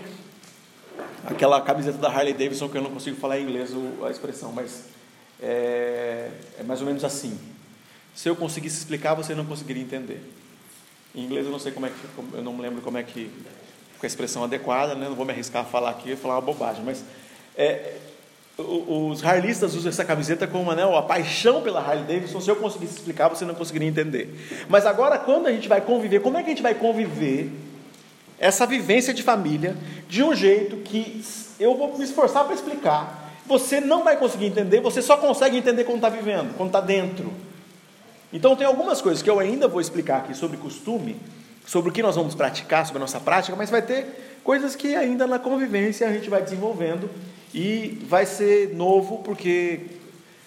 [1.25, 3.71] aquela camiseta da Harley Davidson que eu não consigo falar em inglês
[4.05, 4.87] a expressão, mas
[5.41, 7.39] é, é mais ou menos assim.
[8.17, 10.23] Se eu conseguisse explicar, você não conseguiria entender.
[11.15, 11.97] Em inglês eu não sei como é que,
[12.33, 13.31] eu não me lembro como é que,
[13.99, 15.07] com a expressão adequada, né?
[15.07, 17.05] não vou me arriscar a falar aqui e falar uma bobagem, mas
[17.55, 17.93] é,
[18.59, 22.41] os harlistas usam essa camiseta como né, a paixão pela Harley Davidson.
[22.41, 24.35] Se eu conseguisse explicar, você não conseguiria entender.
[24.67, 27.53] Mas agora, quando a gente vai conviver, como é que a gente vai conviver
[28.39, 29.77] essa vivência de família
[30.09, 31.23] de um jeito que
[31.61, 33.35] eu vou me esforçar para explicar?
[33.45, 37.31] Você não vai conseguir entender, você só consegue entender quando está vivendo, quando está dentro.
[38.33, 41.17] Então, tem algumas coisas que eu ainda vou explicar aqui sobre costume,
[41.67, 44.95] sobre o que nós vamos praticar, sobre a nossa prática, mas vai ter coisas que
[44.95, 47.11] ainda na convivência a gente vai desenvolvendo
[47.53, 49.81] e vai ser novo, porque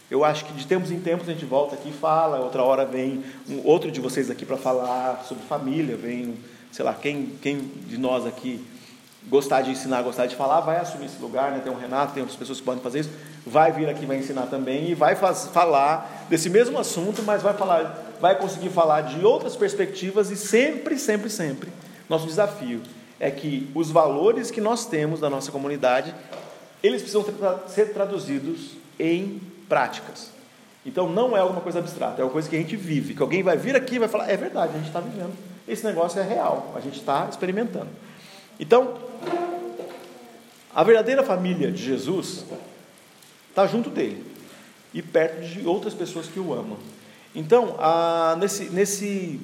[0.09, 2.85] eu acho que de tempos em tempos a gente volta aqui e fala, outra hora
[2.85, 6.35] vem um outro de vocês aqui para falar sobre família, vem,
[6.71, 8.65] sei lá, quem, quem de nós aqui
[9.27, 11.61] gostar de ensinar, gostar de falar, vai assumir esse lugar, né?
[11.63, 13.11] Tem o Renato, tem outras pessoas que podem fazer isso,
[13.45, 17.53] vai vir aqui, vai ensinar também e vai faz, falar desse mesmo assunto, mas vai
[17.53, 21.69] falar, vai conseguir falar de outras perspectivas e sempre, sempre, sempre,
[22.07, 22.81] nosso desafio
[23.19, 26.15] é que os valores que nós temos da nossa comunidade,
[26.81, 27.25] eles precisam
[27.67, 30.31] ser traduzidos em práticas.
[30.85, 33.43] Então não é alguma coisa abstrata, é uma coisa que a gente vive, que alguém
[33.43, 35.33] vai vir aqui e vai falar, é verdade, a gente está vivendo,
[35.67, 37.89] esse negócio é real, a gente está experimentando.
[38.59, 38.97] Então,
[40.73, 42.45] a verdadeira família de Jesus
[43.49, 44.23] está junto dele
[44.93, 46.77] e perto de outras pessoas que o amam.
[47.33, 49.39] Então, a, nesse, nesse,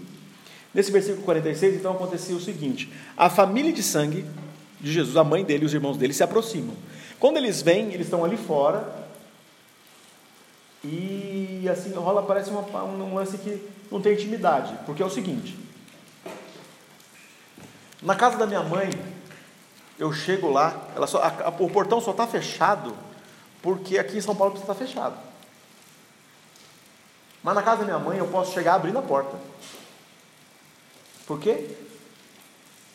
[0.73, 4.25] nesse versículo 46, então acontecia o seguinte: a família de sangue
[4.79, 6.75] de Jesus, a mãe dele e os irmãos dele se aproximam.
[7.19, 9.05] Quando eles vêm, eles estão ali fora
[10.83, 13.59] e assim rola, parece uma, um lance que
[13.91, 15.57] não tem intimidade, porque é o seguinte:
[18.01, 18.89] na casa da minha mãe,
[19.97, 22.95] eu chego lá, ela só, a, a, o portão só está fechado
[23.61, 25.17] porque aqui em São Paulo precisa estar tá fechado.
[27.41, 29.37] Mas na casa da minha mãe eu posso chegar abrindo a porta.
[31.25, 31.69] Por quê?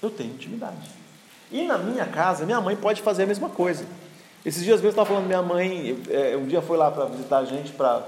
[0.02, 0.90] Eu tenho intimidade.
[1.50, 3.84] E na minha casa, minha mãe pode fazer a mesma coisa.
[4.44, 7.38] Esses dias mesmo eu estava falando, minha mãe, é, um dia foi lá para visitar
[7.38, 8.06] a gente, para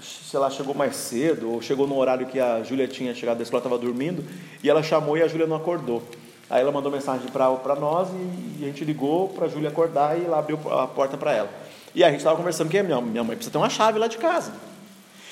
[0.00, 3.42] sei lá, chegou mais cedo, ou chegou no horário que a Júlia tinha chegado da
[3.42, 4.24] escola, estava dormindo,
[4.62, 6.02] e ela chamou e a Júlia não acordou.
[6.50, 10.18] Aí ela mandou mensagem para nós e, e, a gente ligou para a Júlia acordar
[10.18, 11.48] e ela abriu a porta para ela.
[11.94, 14.18] E a gente estava conversando que minha, minha mãe precisa ter uma chave lá de
[14.18, 14.52] casa.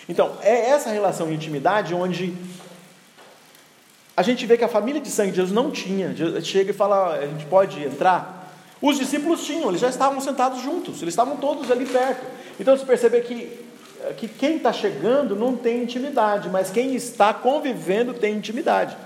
[0.08, 2.32] Então, é essa relação de intimidade onde
[4.16, 6.14] a gente vê que a família de sangue de Jesus não tinha.
[6.40, 8.54] Chega e fala, a gente pode entrar?
[8.80, 12.24] Os discípulos tinham, eles já estavam sentados juntos, eles estavam todos ali perto.
[12.60, 13.58] Então, se perceber que,
[14.16, 18.96] que quem está chegando não tem intimidade, mas quem está convivendo tem intimidade.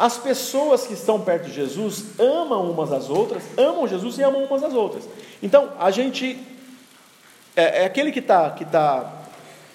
[0.00, 4.44] As pessoas que estão perto de Jesus amam umas às outras, amam Jesus e amam
[4.44, 5.06] umas às outras.
[5.42, 6.38] Então, a gente.
[7.54, 9.12] É, é aquele que está que tá,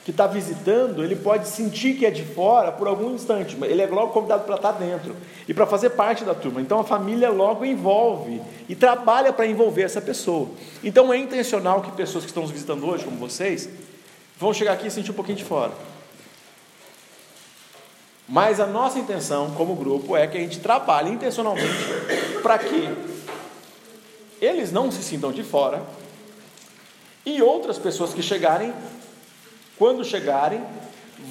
[0.04, 3.84] que tá visitando, ele pode sentir que é de fora por algum instante, mas ele
[3.84, 5.16] é logo convidado para estar tá dentro
[5.48, 6.60] e para fazer parte da turma.
[6.60, 10.50] Então, a família logo envolve e trabalha para envolver essa pessoa.
[10.84, 13.70] Então, é intencional que pessoas que estão nos visitando hoje, como vocês,
[14.40, 15.72] vão chegar aqui e sentir um pouquinho de fora.
[18.28, 21.68] Mas a nossa intenção como grupo é que a gente trabalhe intencionalmente
[22.42, 22.90] para que
[24.42, 25.86] eles não se sintam de fora
[27.26, 28.74] e outras pessoas que chegarem,
[29.78, 30.64] quando chegarem,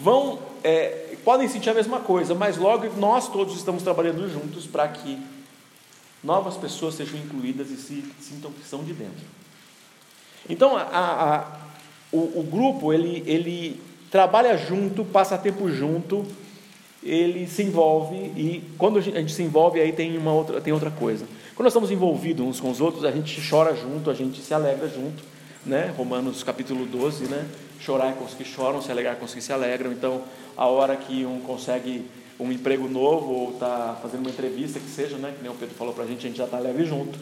[0.02, 4.87] vão é, podem sentir a mesma coisa, mas logo nós todos estamos trabalhando juntos para
[4.88, 5.18] que
[6.22, 9.24] novas pessoas sejam incluídas e se sintam que são de dentro.
[10.48, 11.59] Então a, a,
[12.12, 13.80] o, o grupo ele, ele
[14.11, 16.26] trabalha junto, passa tempo junto
[17.04, 20.90] ele se envolve e quando a gente se envolve aí tem uma outra tem outra
[20.90, 21.26] coisa.
[21.54, 24.52] Quando nós estamos envolvidos uns com os outros, a gente chora junto, a gente se
[24.54, 25.22] alegra junto,
[25.64, 25.92] né?
[25.96, 27.46] Romanos capítulo 12, né?
[27.78, 29.92] Chorar com os que choram, se alegrar com os que se alegram.
[29.92, 30.22] Então,
[30.56, 32.06] a hora que um consegue
[32.40, 35.32] um emprego novo ou está fazendo uma entrevista que seja, né?
[35.36, 37.18] Que nem o Pedro falou para a gente, a gente já está alegre junto.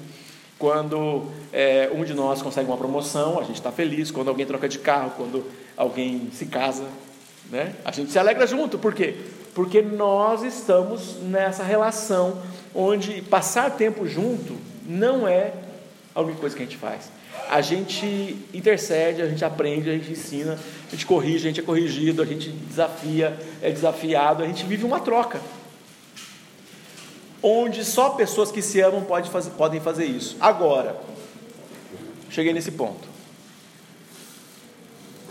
[0.58, 4.10] Quando é, um de nós consegue uma promoção, a gente está feliz.
[4.10, 5.44] Quando alguém troca de carro, quando
[5.76, 6.86] alguém se casa,
[7.50, 7.74] né?
[7.84, 9.16] A gente se alegra junto, por quê?
[9.54, 12.40] Porque nós estamos nessa relação
[12.74, 15.52] onde passar tempo junto não é
[16.14, 17.10] a única coisa que a gente faz.
[17.48, 21.62] A gente intercede, a gente aprende, a gente ensina, a gente corrige, a gente é
[21.62, 25.40] corrigido, a gente desafia, é desafiado, a gente vive uma troca.
[27.42, 30.36] Onde só pessoas que se amam pode fazer, podem fazer isso.
[30.40, 30.96] Agora,
[32.30, 33.08] cheguei nesse ponto.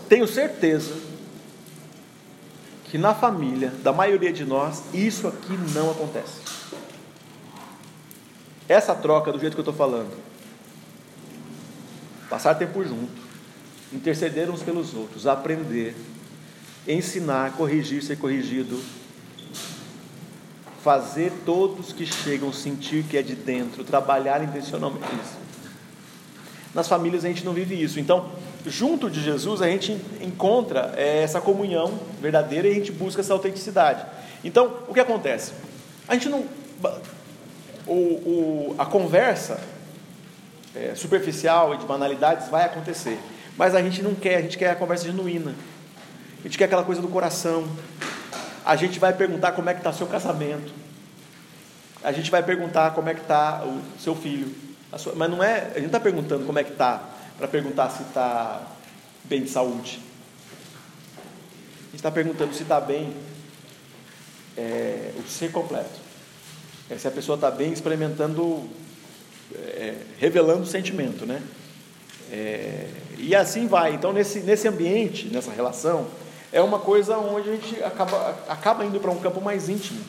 [0.08, 0.94] Tenho certeza
[2.92, 6.42] que na família da maioria de nós isso aqui não acontece.
[8.68, 10.14] Essa troca, do jeito que eu estou falando,
[12.28, 13.10] passar tempo junto,
[13.94, 15.96] interceder uns pelos outros, aprender,
[16.86, 18.78] ensinar, corrigir, ser corrigido,
[20.84, 25.38] fazer todos que chegam sentir que é de dentro, trabalhar intencionalmente isso.
[26.74, 27.98] Nas famílias a gente não vive isso.
[27.98, 28.30] Então,
[28.66, 33.32] junto de Jesus a gente encontra é, essa comunhão verdadeira e a gente busca essa
[33.32, 34.04] autenticidade.
[34.44, 35.52] Então, o que acontece?
[36.08, 36.44] A gente não.
[37.86, 39.60] O, o, a conversa
[40.74, 43.18] é, superficial e de banalidades vai acontecer,
[43.56, 45.54] mas a gente não quer, a gente quer a conversa genuína,
[46.40, 47.68] a gente quer aquela coisa do coração.
[48.64, 50.72] A gente vai perguntar como é que está seu casamento,
[52.02, 54.54] a gente vai perguntar como é que está o seu filho,
[54.96, 57.02] sua, mas não é, a gente não está perguntando como é que está
[57.42, 58.62] para perguntar se está
[59.24, 59.98] bem de saúde.
[61.16, 63.12] A gente está perguntando se está bem
[64.56, 65.98] é, o ser completo.
[66.88, 68.62] É, se a pessoa está bem experimentando,
[69.56, 71.42] é, revelando o sentimento, né?
[72.30, 72.86] É,
[73.18, 73.94] e assim vai.
[73.94, 76.06] Então, nesse, nesse ambiente, nessa relação,
[76.52, 80.00] é uma coisa onde a gente acaba, acaba indo para um campo mais íntimo,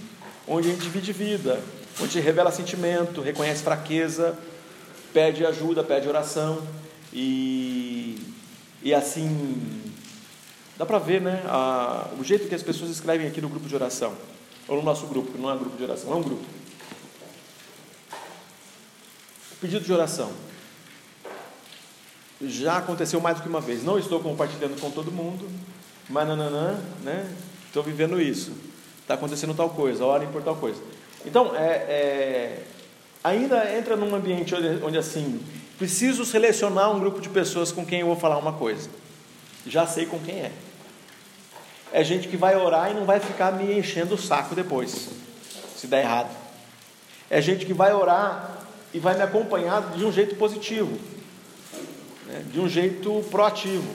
[0.48, 1.60] onde a gente divide vida,
[2.00, 4.38] onde revela sentimento, reconhece fraqueza,
[5.12, 6.62] pede ajuda, pede oração.
[7.14, 8.18] E,
[8.82, 9.84] e assim,
[10.76, 13.76] dá para ver né, a, o jeito que as pessoas escrevem aqui no grupo de
[13.76, 14.16] oração,
[14.68, 16.44] ou no nosso grupo, que não é um grupo de oração, é um grupo.
[19.62, 20.32] Pedido de oração.
[22.42, 23.84] Já aconteceu mais do que uma vez.
[23.84, 25.48] Não estou compartilhando com todo mundo,
[26.10, 27.34] mas nananã, né?
[27.68, 28.52] Estou vivendo isso.
[29.00, 30.82] Está acontecendo tal coisa, orem por tal coisa.
[31.26, 32.64] Então, é, é,
[33.24, 35.40] ainda entra num ambiente onde, onde assim,
[35.84, 38.90] Preciso selecionar um grupo de pessoas com quem eu vou falar uma coisa.
[39.68, 40.52] Já sei com quem é.
[41.92, 45.10] É gente que vai orar e não vai ficar me enchendo o saco depois,
[45.76, 46.34] se der errado.
[47.30, 48.60] É gente que vai orar
[48.94, 50.98] e vai me acompanhar de um jeito positivo,
[52.28, 52.46] né?
[52.50, 53.94] de um jeito proativo.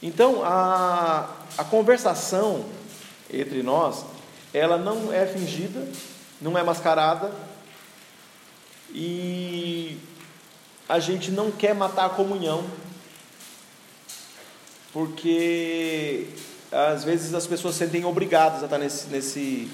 [0.00, 2.64] Então, a, a conversação
[3.28, 4.04] entre nós,
[4.54, 5.88] ela não é fingida,
[6.40, 7.32] não é mascarada,
[8.94, 9.98] e
[10.90, 12.64] a gente não quer matar a comunhão.
[14.92, 16.26] porque
[16.72, 19.70] às vezes as pessoas se sentem obrigadas a estar nesse, nesse,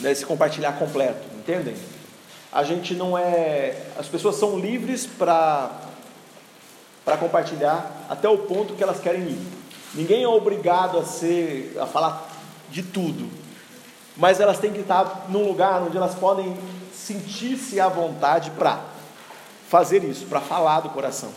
[0.00, 1.76] nesse compartilhar completo, entendem?
[2.52, 3.76] A gente não é.
[3.96, 5.70] As pessoas são livres para
[7.20, 9.46] compartilhar até o ponto que elas querem ir.
[9.94, 12.28] Ninguém é obrigado a ser a falar
[12.68, 13.30] de tudo,
[14.16, 16.56] mas elas têm que estar num lugar onde elas podem
[16.92, 18.98] sentir-se à vontade para
[19.70, 21.30] fazer isso, para falar do coração.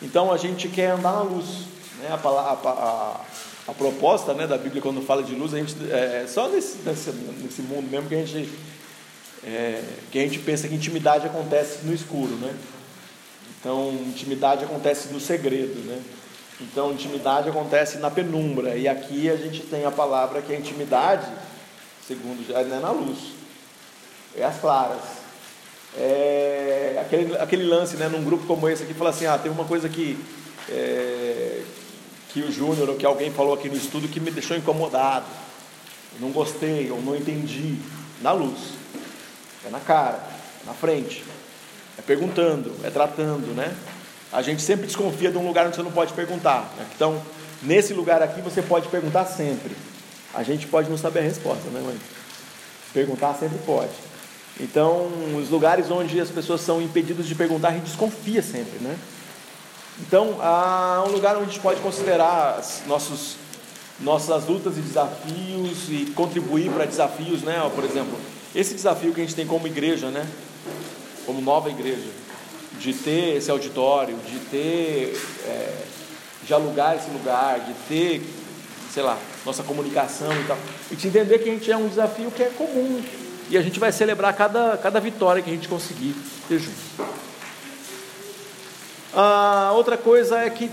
[0.00, 1.66] Então a gente quer andar na luz,
[1.98, 2.08] né?
[2.08, 3.20] a, a, a,
[3.68, 6.78] a proposta né, da Bíblia quando fala de luz, a gente, é, é só nesse,
[6.78, 8.48] nesse, nesse mundo mesmo que a gente
[9.44, 12.54] é, que a gente pensa que intimidade acontece no escuro, né?
[13.58, 16.00] Então, intimidade acontece no segredo, né?
[16.60, 18.76] Então, intimidade acontece na penumbra.
[18.76, 21.26] E aqui a gente tem a palavra que a intimidade,
[22.06, 23.18] segundo já, é na luz,
[24.36, 25.19] é as claras.
[25.96, 29.64] É aquele, aquele lance, né, num grupo como esse aqui, fala assim: ah, tem uma
[29.64, 30.18] coisa que,
[30.68, 31.62] é,
[32.28, 35.26] que o Júnior ou que alguém falou aqui no estudo que me deixou incomodado,
[36.20, 37.76] não gostei ou não entendi.
[38.20, 38.58] Na luz,
[39.66, 40.20] é na cara,
[40.66, 41.24] na frente,
[41.98, 43.74] é perguntando, é tratando, né?
[44.30, 46.70] A gente sempre desconfia de um lugar onde você não pode perguntar.
[46.76, 46.86] Né?
[46.94, 47.20] Então,
[47.62, 49.74] nesse lugar aqui você pode perguntar sempre.
[50.34, 51.98] A gente pode não saber a resposta, né, mãe?
[52.92, 53.90] Perguntar sempre pode.
[54.62, 55.08] Então,
[55.40, 58.94] os lugares onde as pessoas são impedidas de perguntar, a gente desconfia sempre, né?
[60.00, 63.36] Então, há um lugar onde a gente pode considerar nossos,
[64.00, 67.58] nossas lutas e desafios e contribuir para desafios, né?
[67.74, 68.18] Por exemplo,
[68.54, 70.26] esse desafio que a gente tem como igreja, né?
[71.24, 72.08] Como nova igreja
[72.78, 75.84] de ter esse auditório, de ter, é,
[76.44, 78.22] de alugar esse lugar, de ter,
[78.92, 80.58] sei lá, nossa comunicação e tal,
[80.90, 83.02] e de entender que a gente é um desafio que é comum
[83.50, 86.14] e a gente vai celebrar cada, cada vitória que a gente conseguir
[86.48, 86.78] ter junto.
[89.12, 90.70] A outra coisa é que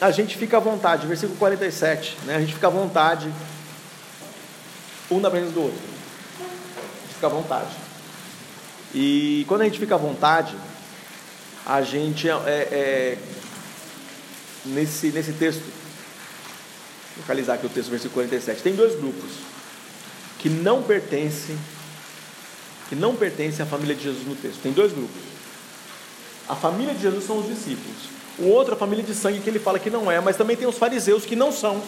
[0.00, 2.36] a gente fica à vontade, versículo 47, né?
[2.36, 3.30] a gente fica à vontade
[5.10, 7.76] um na presença do outro, a gente fica à vontade.
[8.94, 10.56] E quando a gente fica à vontade,
[11.66, 13.18] a gente é, é,
[14.64, 15.64] nesse, nesse texto,
[17.18, 19.32] localizar aqui o texto, versículo 47, tem dois grupos
[20.38, 21.58] que não pertencem,
[22.88, 24.60] que não pertencem à família de Jesus no texto.
[24.62, 25.16] Tem dois grupos.
[26.48, 27.96] A família de Jesus são os discípulos.
[28.38, 30.68] O outro, a família de sangue, que ele fala que não é, mas também tem
[30.68, 31.82] os fariseus que não são.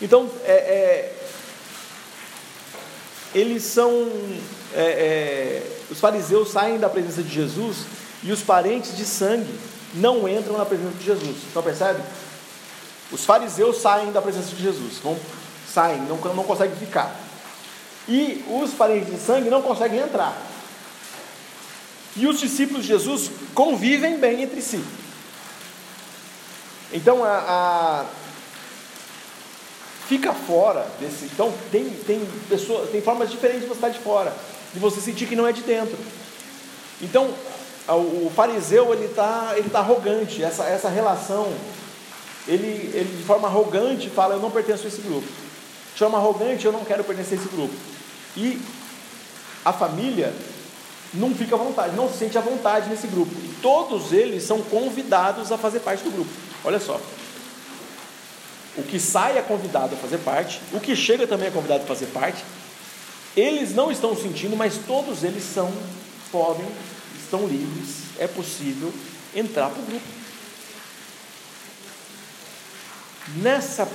[0.00, 1.14] Então, é, é,
[3.34, 4.10] eles são.
[4.74, 7.84] É, é os fariseus saem da presença de Jesus
[8.22, 9.52] e os parentes de sangue
[9.94, 11.36] não entram na presença de Jesus.
[11.50, 12.00] Então percebe?
[13.10, 15.18] Os fariseus saem da presença de Jesus, vão,
[15.68, 17.14] saem, não, não conseguem ficar.
[18.08, 20.36] E os parentes de sangue não conseguem entrar.
[22.16, 24.82] E os discípulos de Jesus convivem bem entre si.
[26.92, 28.04] Então a, a
[30.08, 31.24] fica fora desse.
[31.26, 34.34] Então tem, tem pessoas, tem formas diferentes de você estar de fora,
[34.74, 35.96] de você sentir que não é de dentro.
[37.00, 37.32] Então
[37.88, 41.52] o fariseu ele está ele tá arrogante, essa, essa relação,
[42.46, 45.26] ele, ele de forma arrogante fala, eu não pertenço a esse grupo.
[45.96, 47.74] Forma arrogante, eu não quero pertencer a esse grupo.
[48.36, 48.60] E
[49.64, 50.34] a família
[51.14, 53.32] não fica à vontade, não se sente à vontade nesse grupo.
[53.34, 56.30] E todos eles são convidados a fazer parte do grupo.
[56.64, 57.00] Olha só.
[58.76, 61.86] O que sai é convidado a fazer parte, o que chega também é convidado a
[61.86, 62.42] fazer parte.
[63.36, 65.70] Eles não estão sentindo, mas todos eles são,
[66.30, 66.66] podem
[67.32, 68.92] estão livres, é possível
[69.34, 70.06] entrar para o grupo.
[73.36, 73.88] Nessa,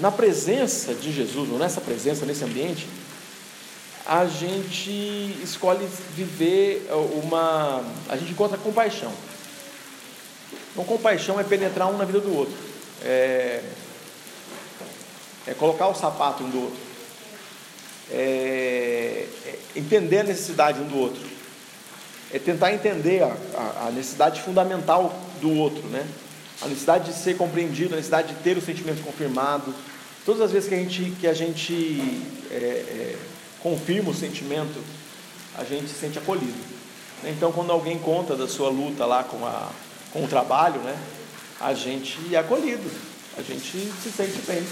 [0.00, 2.88] na presença de Jesus, ou nessa presença, nesse ambiente,
[4.04, 4.90] a gente
[5.42, 6.88] escolhe viver
[7.22, 7.84] uma.
[8.08, 9.12] A gente encontra compaixão.
[10.72, 12.54] Então, compaixão é penetrar um na vida do outro,
[13.04, 13.62] é,
[15.46, 16.80] é colocar o sapato um do outro,
[18.10, 21.32] é, é entender a necessidade um do outro
[22.32, 26.06] é tentar entender a, a, a necessidade fundamental do outro, né?
[26.64, 29.74] A necessidade de ser compreendido, a necessidade de ter o sentimento confirmado.
[30.24, 33.18] Todas as vezes que a gente, que a gente é, é,
[33.60, 34.80] confirma o sentimento,
[35.56, 36.72] a gente se sente acolhido.
[37.24, 39.70] Então, quando alguém conta da sua luta lá com, a,
[40.12, 40.96] com o trabalho, né,
[41.60, 42.90] a gente é acolhido,
[43.36, 44.64] a gente se sente bem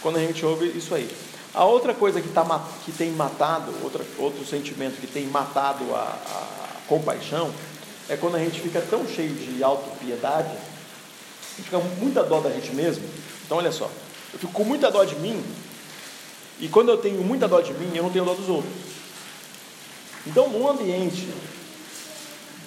[0.00, 1.08] quando a gente ouve isso aí.
[1.52, 2.44] A outra coisa que, tá,
[2.84, 7.52] que tem matado, outra, outro sentimento que tem matado a, a compaixão
[8.08, 10.50] é quando a gente fica tão cheio de autopiedade,
[11.62, 13.04] fica muita dó da gente mesmo.
[13.44, 13.90] Então, olha só,
[14.32, 15.42] eu fico com muita dó de mim,
[16.60, 18.72] e quando eu tenho muita dó de mim, eu não tenho dó dos outros.
[20.26, 21.28] Então, num ambiente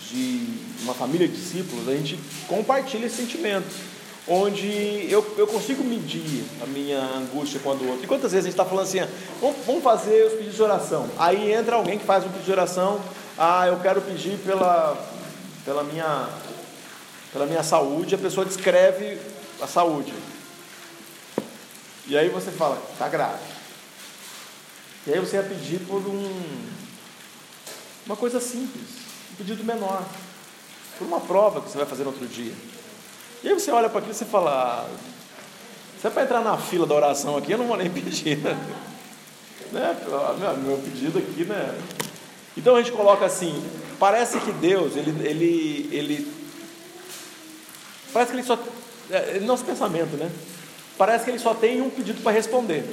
[0.10, 0.48] de
[0.82, 3.94] uma família de discípulos, a gente compartilha esse sentimento.
[4.28, 8.04] onde eu, eu consigo medir a minha angústia com a do outro.
[8.04, 9.08] E quantas vezes a gente está falando assim, ah,
[9.41, 11.10] vamos, vamos fazer os pedidos de oração.
[11.18, 13.02] Aí entra alguém que faz um pedido de oração,
[13.38, 14.98] ah, eu quero pedir pela,
[15.66, 16.30] pela, minha,
[17.34, 19.20] pela minha saúde, a pessoa descreve
[19.60, 20.14] a saúde.
[22.06, 23.42] E aí você fala, está grave.
[25.08, 26.44] E aí você ia pedir por um,
[28.06, 28.88] uma coisa simples,
[29.32, 30.06] um pedido menor,
[30.98, 32.54] por uma prova que você vai fazer no outro dia.
[33.44, 34.90] E aí você olha para aquilo e você fala, ah,
[36.00, 38.38] se é para entrar na fila da oração aqui, eu não vou nem pedir.
[38.38, 38.56] Né?
[39.72, 39.98] né?
[40.38, 41.82] Meu, meu pedido aqui, né?
[42.56, 43.62] Então a gente coloca assim,
[44.00, 46.43] parece que Deus, ele, ele, ele
[48.14, 48.57] parece que ele só,
[49.09, 50.30] é, é nosso pensamento, né?
[50.97, 52.86] Parece que ele só tem um pedido para responder.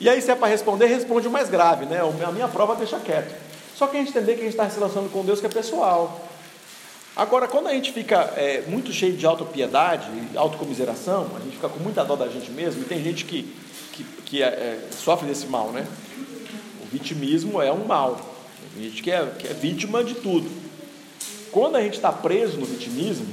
[0.00, 2.00] E aí, se é para responder, responde o mais grave, né?
[2.26, 3.34] A minha prova deixa quieto.
[3.76, 5.48] Só que a gente entender que a gente está se relacionando com Deus que é
[5.48, 6.28] pessoal.
[7.14, 11.80] Agora, quando a gente fica é, muito cheio de autopiedade, autocomiseração, a gente fica com
[11.80, 13.42] muita dó da gente mesmo, e tem gente que,
[13.92, 15.84] que, que é, é, sofre desse mal, né?
[16.80, 18.20] O vitimismo é um mal.
[18.72, 20.48] Tem gente que é, que é vítima de tudo.
[21.50, 23.26] Quando a gente está preso no vitimismo,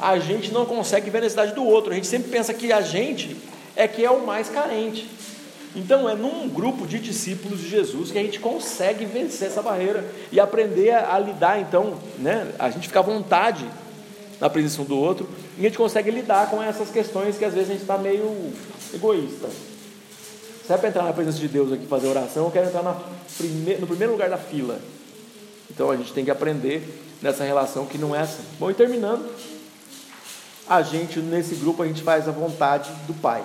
[0.00, 1.92] a gente não consegue ver a necessidade do outro.
[1.92, 3.36] A gente sempre pensa que a gente
[3.76, 5.08] é que é o mais carente.
[5.74, 10.04] Então é num grupo de discípulos de Jesus que a gente consegue vencer essa barreira
[10.32, 12.52] e aprender a, a lidar, então, né?
[12.58, 13.64] A gente fica à vontade
[14.40, 17.70] na presença do outro e a gente consegue lidar com essas questões que às vezes
[17.70, 18.52] a gente está meio
[18.94, 19.48] egoísta.
[20.66, 22.82] Se é para entrar na presença de Deus aqui fazer oração, eu quero entrar
[23.36, 23.76] prime...
[23.76, 24.78] no primeiro lugar da fila.
[25.70, 26.82] Então a gente tem que aprender
[27.22, 28.40] nessa relação que não é essa.
[28.58, 29.28] Bom, e terminando,
[30.68, 33.44] a gente nesse grupo a gente faz a vontade do Pai.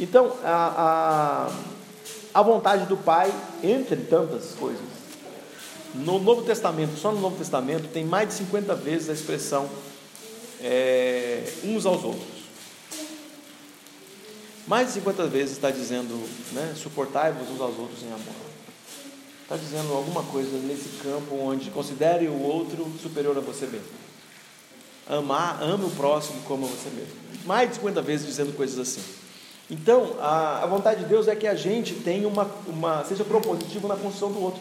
[0.00, 1.48] Então, a,
[2.34, 4.80] a, a vontade do Pai, entre tantas coisas,
[5.94, 9.68] no Novo Testamento, só no Novo Testamento, tem mais de 50 vezes a expressão
[10.60, 12.38] é, uns aos outros.
[14.66, 16.14] Mais de 50 vezes está dizendo,
[16.52, 18.48] né, suportai-vos uns aos outros em amor.
[19.42, 24.07] Está dizendo alguma coisa nesse campo onde considere o outro superior a você mesmo.
[25.08, 27.14] Amar, ame o próximo como a você mesmo.
[27.46, 29.02] Mais de 50 vezes dizendo coisas assim.
[29.70, 33.88] Então, a, a vontade de Deus é que a gente tenha uma, uma, seja propositivo
[33.88, 34.60] na construção do outro.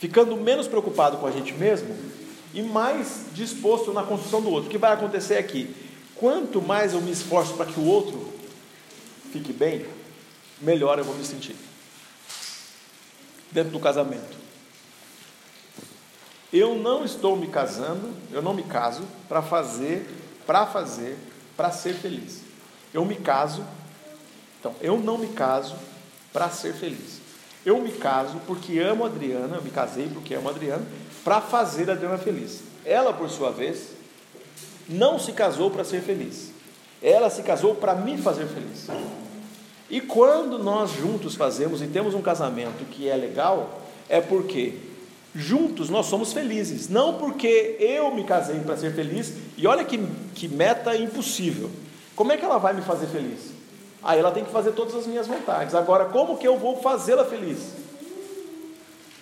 [0.00, 1.94] Ficando menos preocupado com a gente mesmo
[2.52, 4.68] e mais disposto na construção do outro.
[4.68, 5.72] O que vai acontecer é que,
[6.16, 8.28] quanto mais eu me esforço para que o outro
[9.32, 9.86] fique bem,
[10.60, 11.54] melhor eu vou me sentir.
[13.52, 14.39] Dentro do casamento.
[16.52, 20.06] Eu não estou me casando, eu não me caso para fazer,
[20.46, 21.16] para fazer
[21.60, 22.40] para ser feliz.
[22.94, 23.62] Eu me caso,
[24.58, 25.76] então, eu não me caso
[26.32, 27.20] para ser feliz.
[27.66, 30.86] Eu me caso porque amo a Adriana, eu me casei porque amo a Adriana,
[31.22, 32.62] para fazer a Adriana feliz.
[32.82, 33.88] Ela, por sua vez,
[34.88, 36.50] não se casou para ser feliz.
[37.02, 38.86] Ela se casou para me fazer feliz.
[39.90, 44.78] E quando nós juntos fazemos e temos um casamento que é legal, é porque
[45.34, 49.98] juntos nós somos felizes, não porque eu me casei para ser feliz, e olha que,
[50.34, 51.70] que meta impossível.
[52.16, 53.52] Como é que ela vai me fazer feliz?
[54.02, 55.74] Aí ela tem que fazer todas as minhas vontades.
[55.74, 57.58] Agora, como que eu vou fazê-la feliz?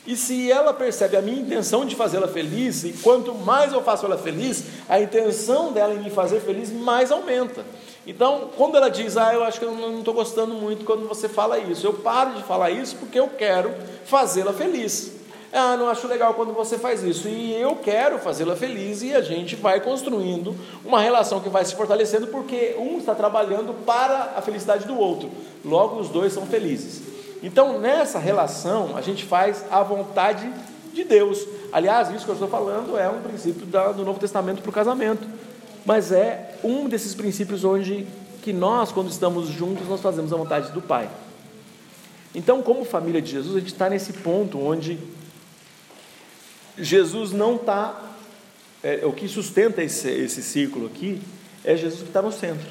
[0.06, 4.06] E se ela percebe a minha intenção de fazê-la feliz, e quanto mais eu faço
[4.06, 7.62] ela feliz, a intenção dela em me fazer feliz mais aumenta.
[8.06, 11.28] Então, quando ela diz, ah, eu acho que eu não estou gostando muito quando você
[11.28, 13.70] fala isso, eu paro de falar isso porque eu quero
[14.06, 15.12] fazê-la feliz.
[15.52, 17.26] Ah, não acho legal quando você faz isso.
[17.28, 21.74] E eu quero fazê-la feliz e a gente vai construindo uma relação que vai se
[21.74, 25.30] fortalecendo porque um está trabalhando para a felicidade do outro.
[25.64, 27.02] Logo, os dois são felizes.
[27.42, 30.52] Então, nessa relação, a gente faz a vontade
[30.92, 31.46] de Deus.
[31.72, 35.26] Aliás, isso que eu estou falando é um princípio do Novo Testamento para o casamento.
[35.86, 38.06] Mas é um desses princípios onde
[38.42, 41.08] que nós, quando estamos juntos, nós fazemos a vontade do Pai.
[42.34, 44.98] Então, como família de Jesus, a gente está nesse ponto onde
[46.80, 48.04] Jesus não está.
[48.82, 51.20] É, o que sustenta esse, esse círculo aqui
[51.64, 52.68] é Jesus que está no centro.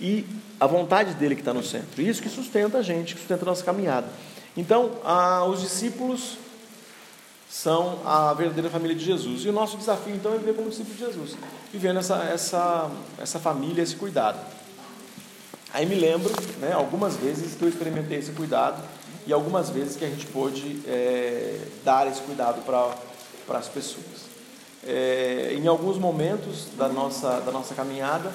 [0.00, 0.24] E
[0.58, 2.00] a vontade dele que está no centro.
[2.00, 4.08] Isso que sustenta a gente, que sustenta a nossa caminhada.
[4.56, 4.92] Então,
[5.50, 6.36] os discípulos
[7.50, 9.44] são a verdadeira família de Jesus.
[9.44, 11.36] E o nosso desafio, então, é viver como discípulo de Jesus,
[11.72, 14.38] vivendo essa, essa, essa família, esse cuidado.
[15.72, 18.80] Aí me lembro, né, algumas vezes que eu experimentei esse cuidado
[19.26, 24.24] e algumas vezes que a gente pôde é, dar esse cuidado para as pessoas.
[24.86, 28.30] É, em alguns momentos da nossa, da nossa caminhada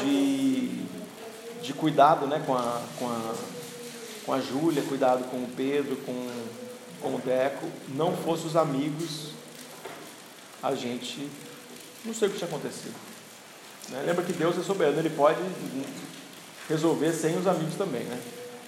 [0.00, 0.84] de,
[1.62, 3.34] de cuidado né, com, a, com, a,
[4.24, 6.28] com a Júlia, cuidado com o Pedro, com,
[7.02, 9.34] com o Deco, não fossem os amigos
[10.62, 11.28] a gente
[12.04, 12.94] não sei o que tinha acontecido.
[13.90, 14.02] Né?
[14.06, 15.40] Lembra que Deus é soberano, Ele pode
[16.68, 18.20] resolver sem os amigos também, né?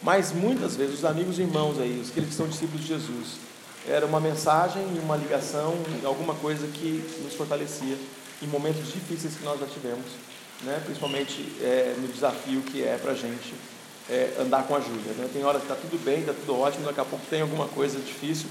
[0.03, 3.39] Mas muitas vezes os amigos e irmãos aí, os que são discípulos de Jesus,
[3.87, 5.75] era uma mensagem, uma ligação,
[6.05, 7.97] alguma coisa que nos fortalecia
[8.43, 10.07] em momentos difíceis que nós já tivemos,
[10.63, 10.81] né?
[10.85, 13.55] principalmente é, no desafio que é para a gente
[14.09, 15.13] é, andar com a Júlia.
[15.17, 15.29] Né?
[15.33, 17.99] Tem hora que está tudo bem, está tudo ótimo, daqui a pouco tem alguma coisa
[17.99, 18.49] difícil,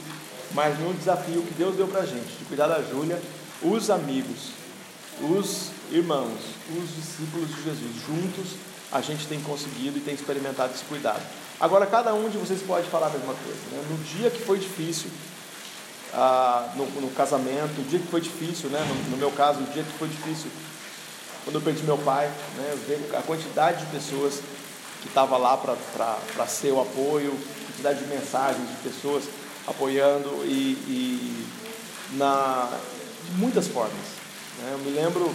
[0.54, 3.22] mas no desafio que Deus deu para a gente, de cuidar da Júlia,
[3.62, 4.52] os amigos,
[5.22, 6.40] os irmãos,
[6.76, 8.56] os discípulos de Jesus, juntos
[8.92, 11.22] a gente tem conseguido e tem experimentado esse cuidado.
[11.60, 13.60] Agora, cada um de vocês pode falar a mesma coisa.
[13.72, 13.84] Né?
[13.90, 15.10] No dia que foi difícil,
[16.14, 18.80] ah, no, no, casamento, o dia que foi difícil, né?
[18.80, 20.50] no, no, meu caso, o dia que foi difícil,
[21.44, 23.10] quando eu perdi meu pai, né?
[23.18, 24.42] a quantidade de pessoas
[25.02, 29.26] que estava lá para ser o apoio, quantidade de mensagens de pessoas
[29.68, 31.48] apoiando e, e
[32.14, 32.70] na,
[33.26, 33.94] de muitas formas.
[34.60, 34.70] Né?
[34.72, 35.34] Eu me lembro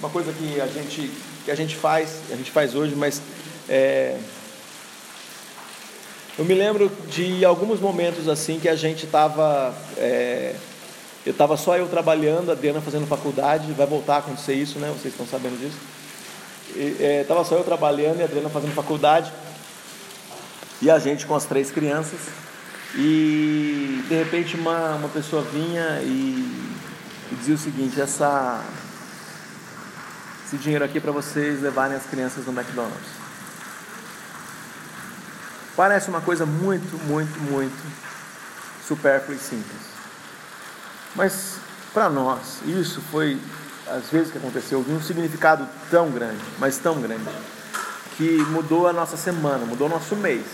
[0.00, 1.10] uma coisa que a gente
[1.44, 3.20] que a gente faz, a gente faz hoje, mas
[3.68, 4.18] é,
[6.36, 9.72] eu me lembro de alguns momentos assim que a gente estava.
[9.96, 10.56] É,
[11.24, 14.88] eu estava só eu trabalhando, a Adriana fazendo faculdade, vai voltar a acontecer isso, né?
[14.88, 15.78] Vocês estão sabendo disso?
[16.76, 19.32] Estava é, só eu trabalhando e a Adriana fazendo faculdade.
[20.82, 22.18] E a gente com as três crianças.
[22.96, 26.76] E de repente uma, uma pessoa vinha e,
[27.30, 28.64] e dizia o seguinte, essa,
[30.54, 33.24] esse dinheiro aqui para vocês levarem as crianças no McDonald's.
[35.76, 37.82] Parece uma coisa muito, muito, muito
[38.86, 39.82] supérflua e simples.
[41.14, 41.56] Mas
[41.92, 43.38] para nós, isso foi,
[43.88, 47.24] às vezes que aconteceu, de um significado tão grande, mas tão grande,
[48.16, 50.44] que mudou a nossa semana, mudou o nosso mês.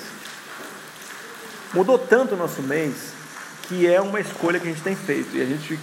[1.75, 3.13] Mudou tanto o nosso mês
[3.69, 5.79] que é uma escolha que a gente tem feito e a gente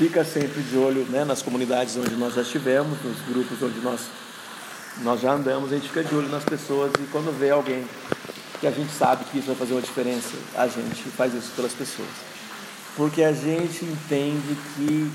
[0.00, 4.00] fica sempre de olho né, nas comunidades onde nós já estivemos, nos grupos onde nós
[5.02, 7.84] nós já andamos, a gente fica de olho nas pessoas e quando vê alguém
[8.58, 11.74] que a gente sabe que isso vai fazer uma diferença, a gente faz isso pelas
[11.74, 12.08] pessoas.
[12.96, 15.10] Porque a gente entende que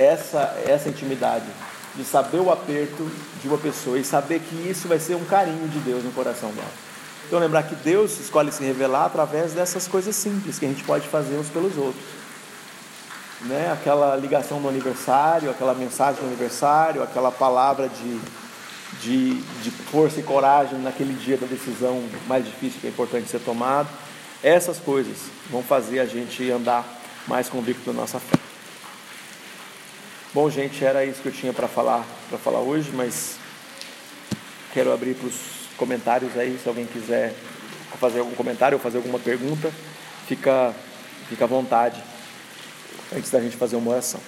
[0.00, 1.46] essa, essa intimidade
[1.94, 3.08] de saber o aperto
[3.40, 6.50] de uma pessoa e saber que isso vai ser um carinho de Deus no coração
[6.50, 6.72] dela.
[7.28, 11.06] Então lembrar que Deus escolhe se revelar através dessas coisas simples que a gente pode
[11.06, 12.15] fazer uns pelos outros.
[13.42, 13.70] Né?
[13.72, 18.20] Aquela ligação no aniversário, aquela mensagem no aniversário, aquela palavra de
[19.00, 23.40] de, de força e coragem naquele dia da decisão mais difícil que é importante ser
[23.40, 23.88] tomado.
[24.42, 25.16] Essas coisas
[25.50, 26.84] vão fazer a gente andar
[27.26, 28.38] mais convicto da nossa fé.
[30.32, 33.36] Bom, gente, era isso que eu tinha para falar para falar hoje, mas
[34.72, 35.34] quero abrir para os
[35.76, 37.34] comentários aí, se alguém quiser
[37.98, 39.72] fazer algum comentário ou fazer alguma pergunta,
[40.26, 40.74] fica,
[41.28, 42.02] fica à vontade
[43.14, 44.20] antes da gente fazer uma oração.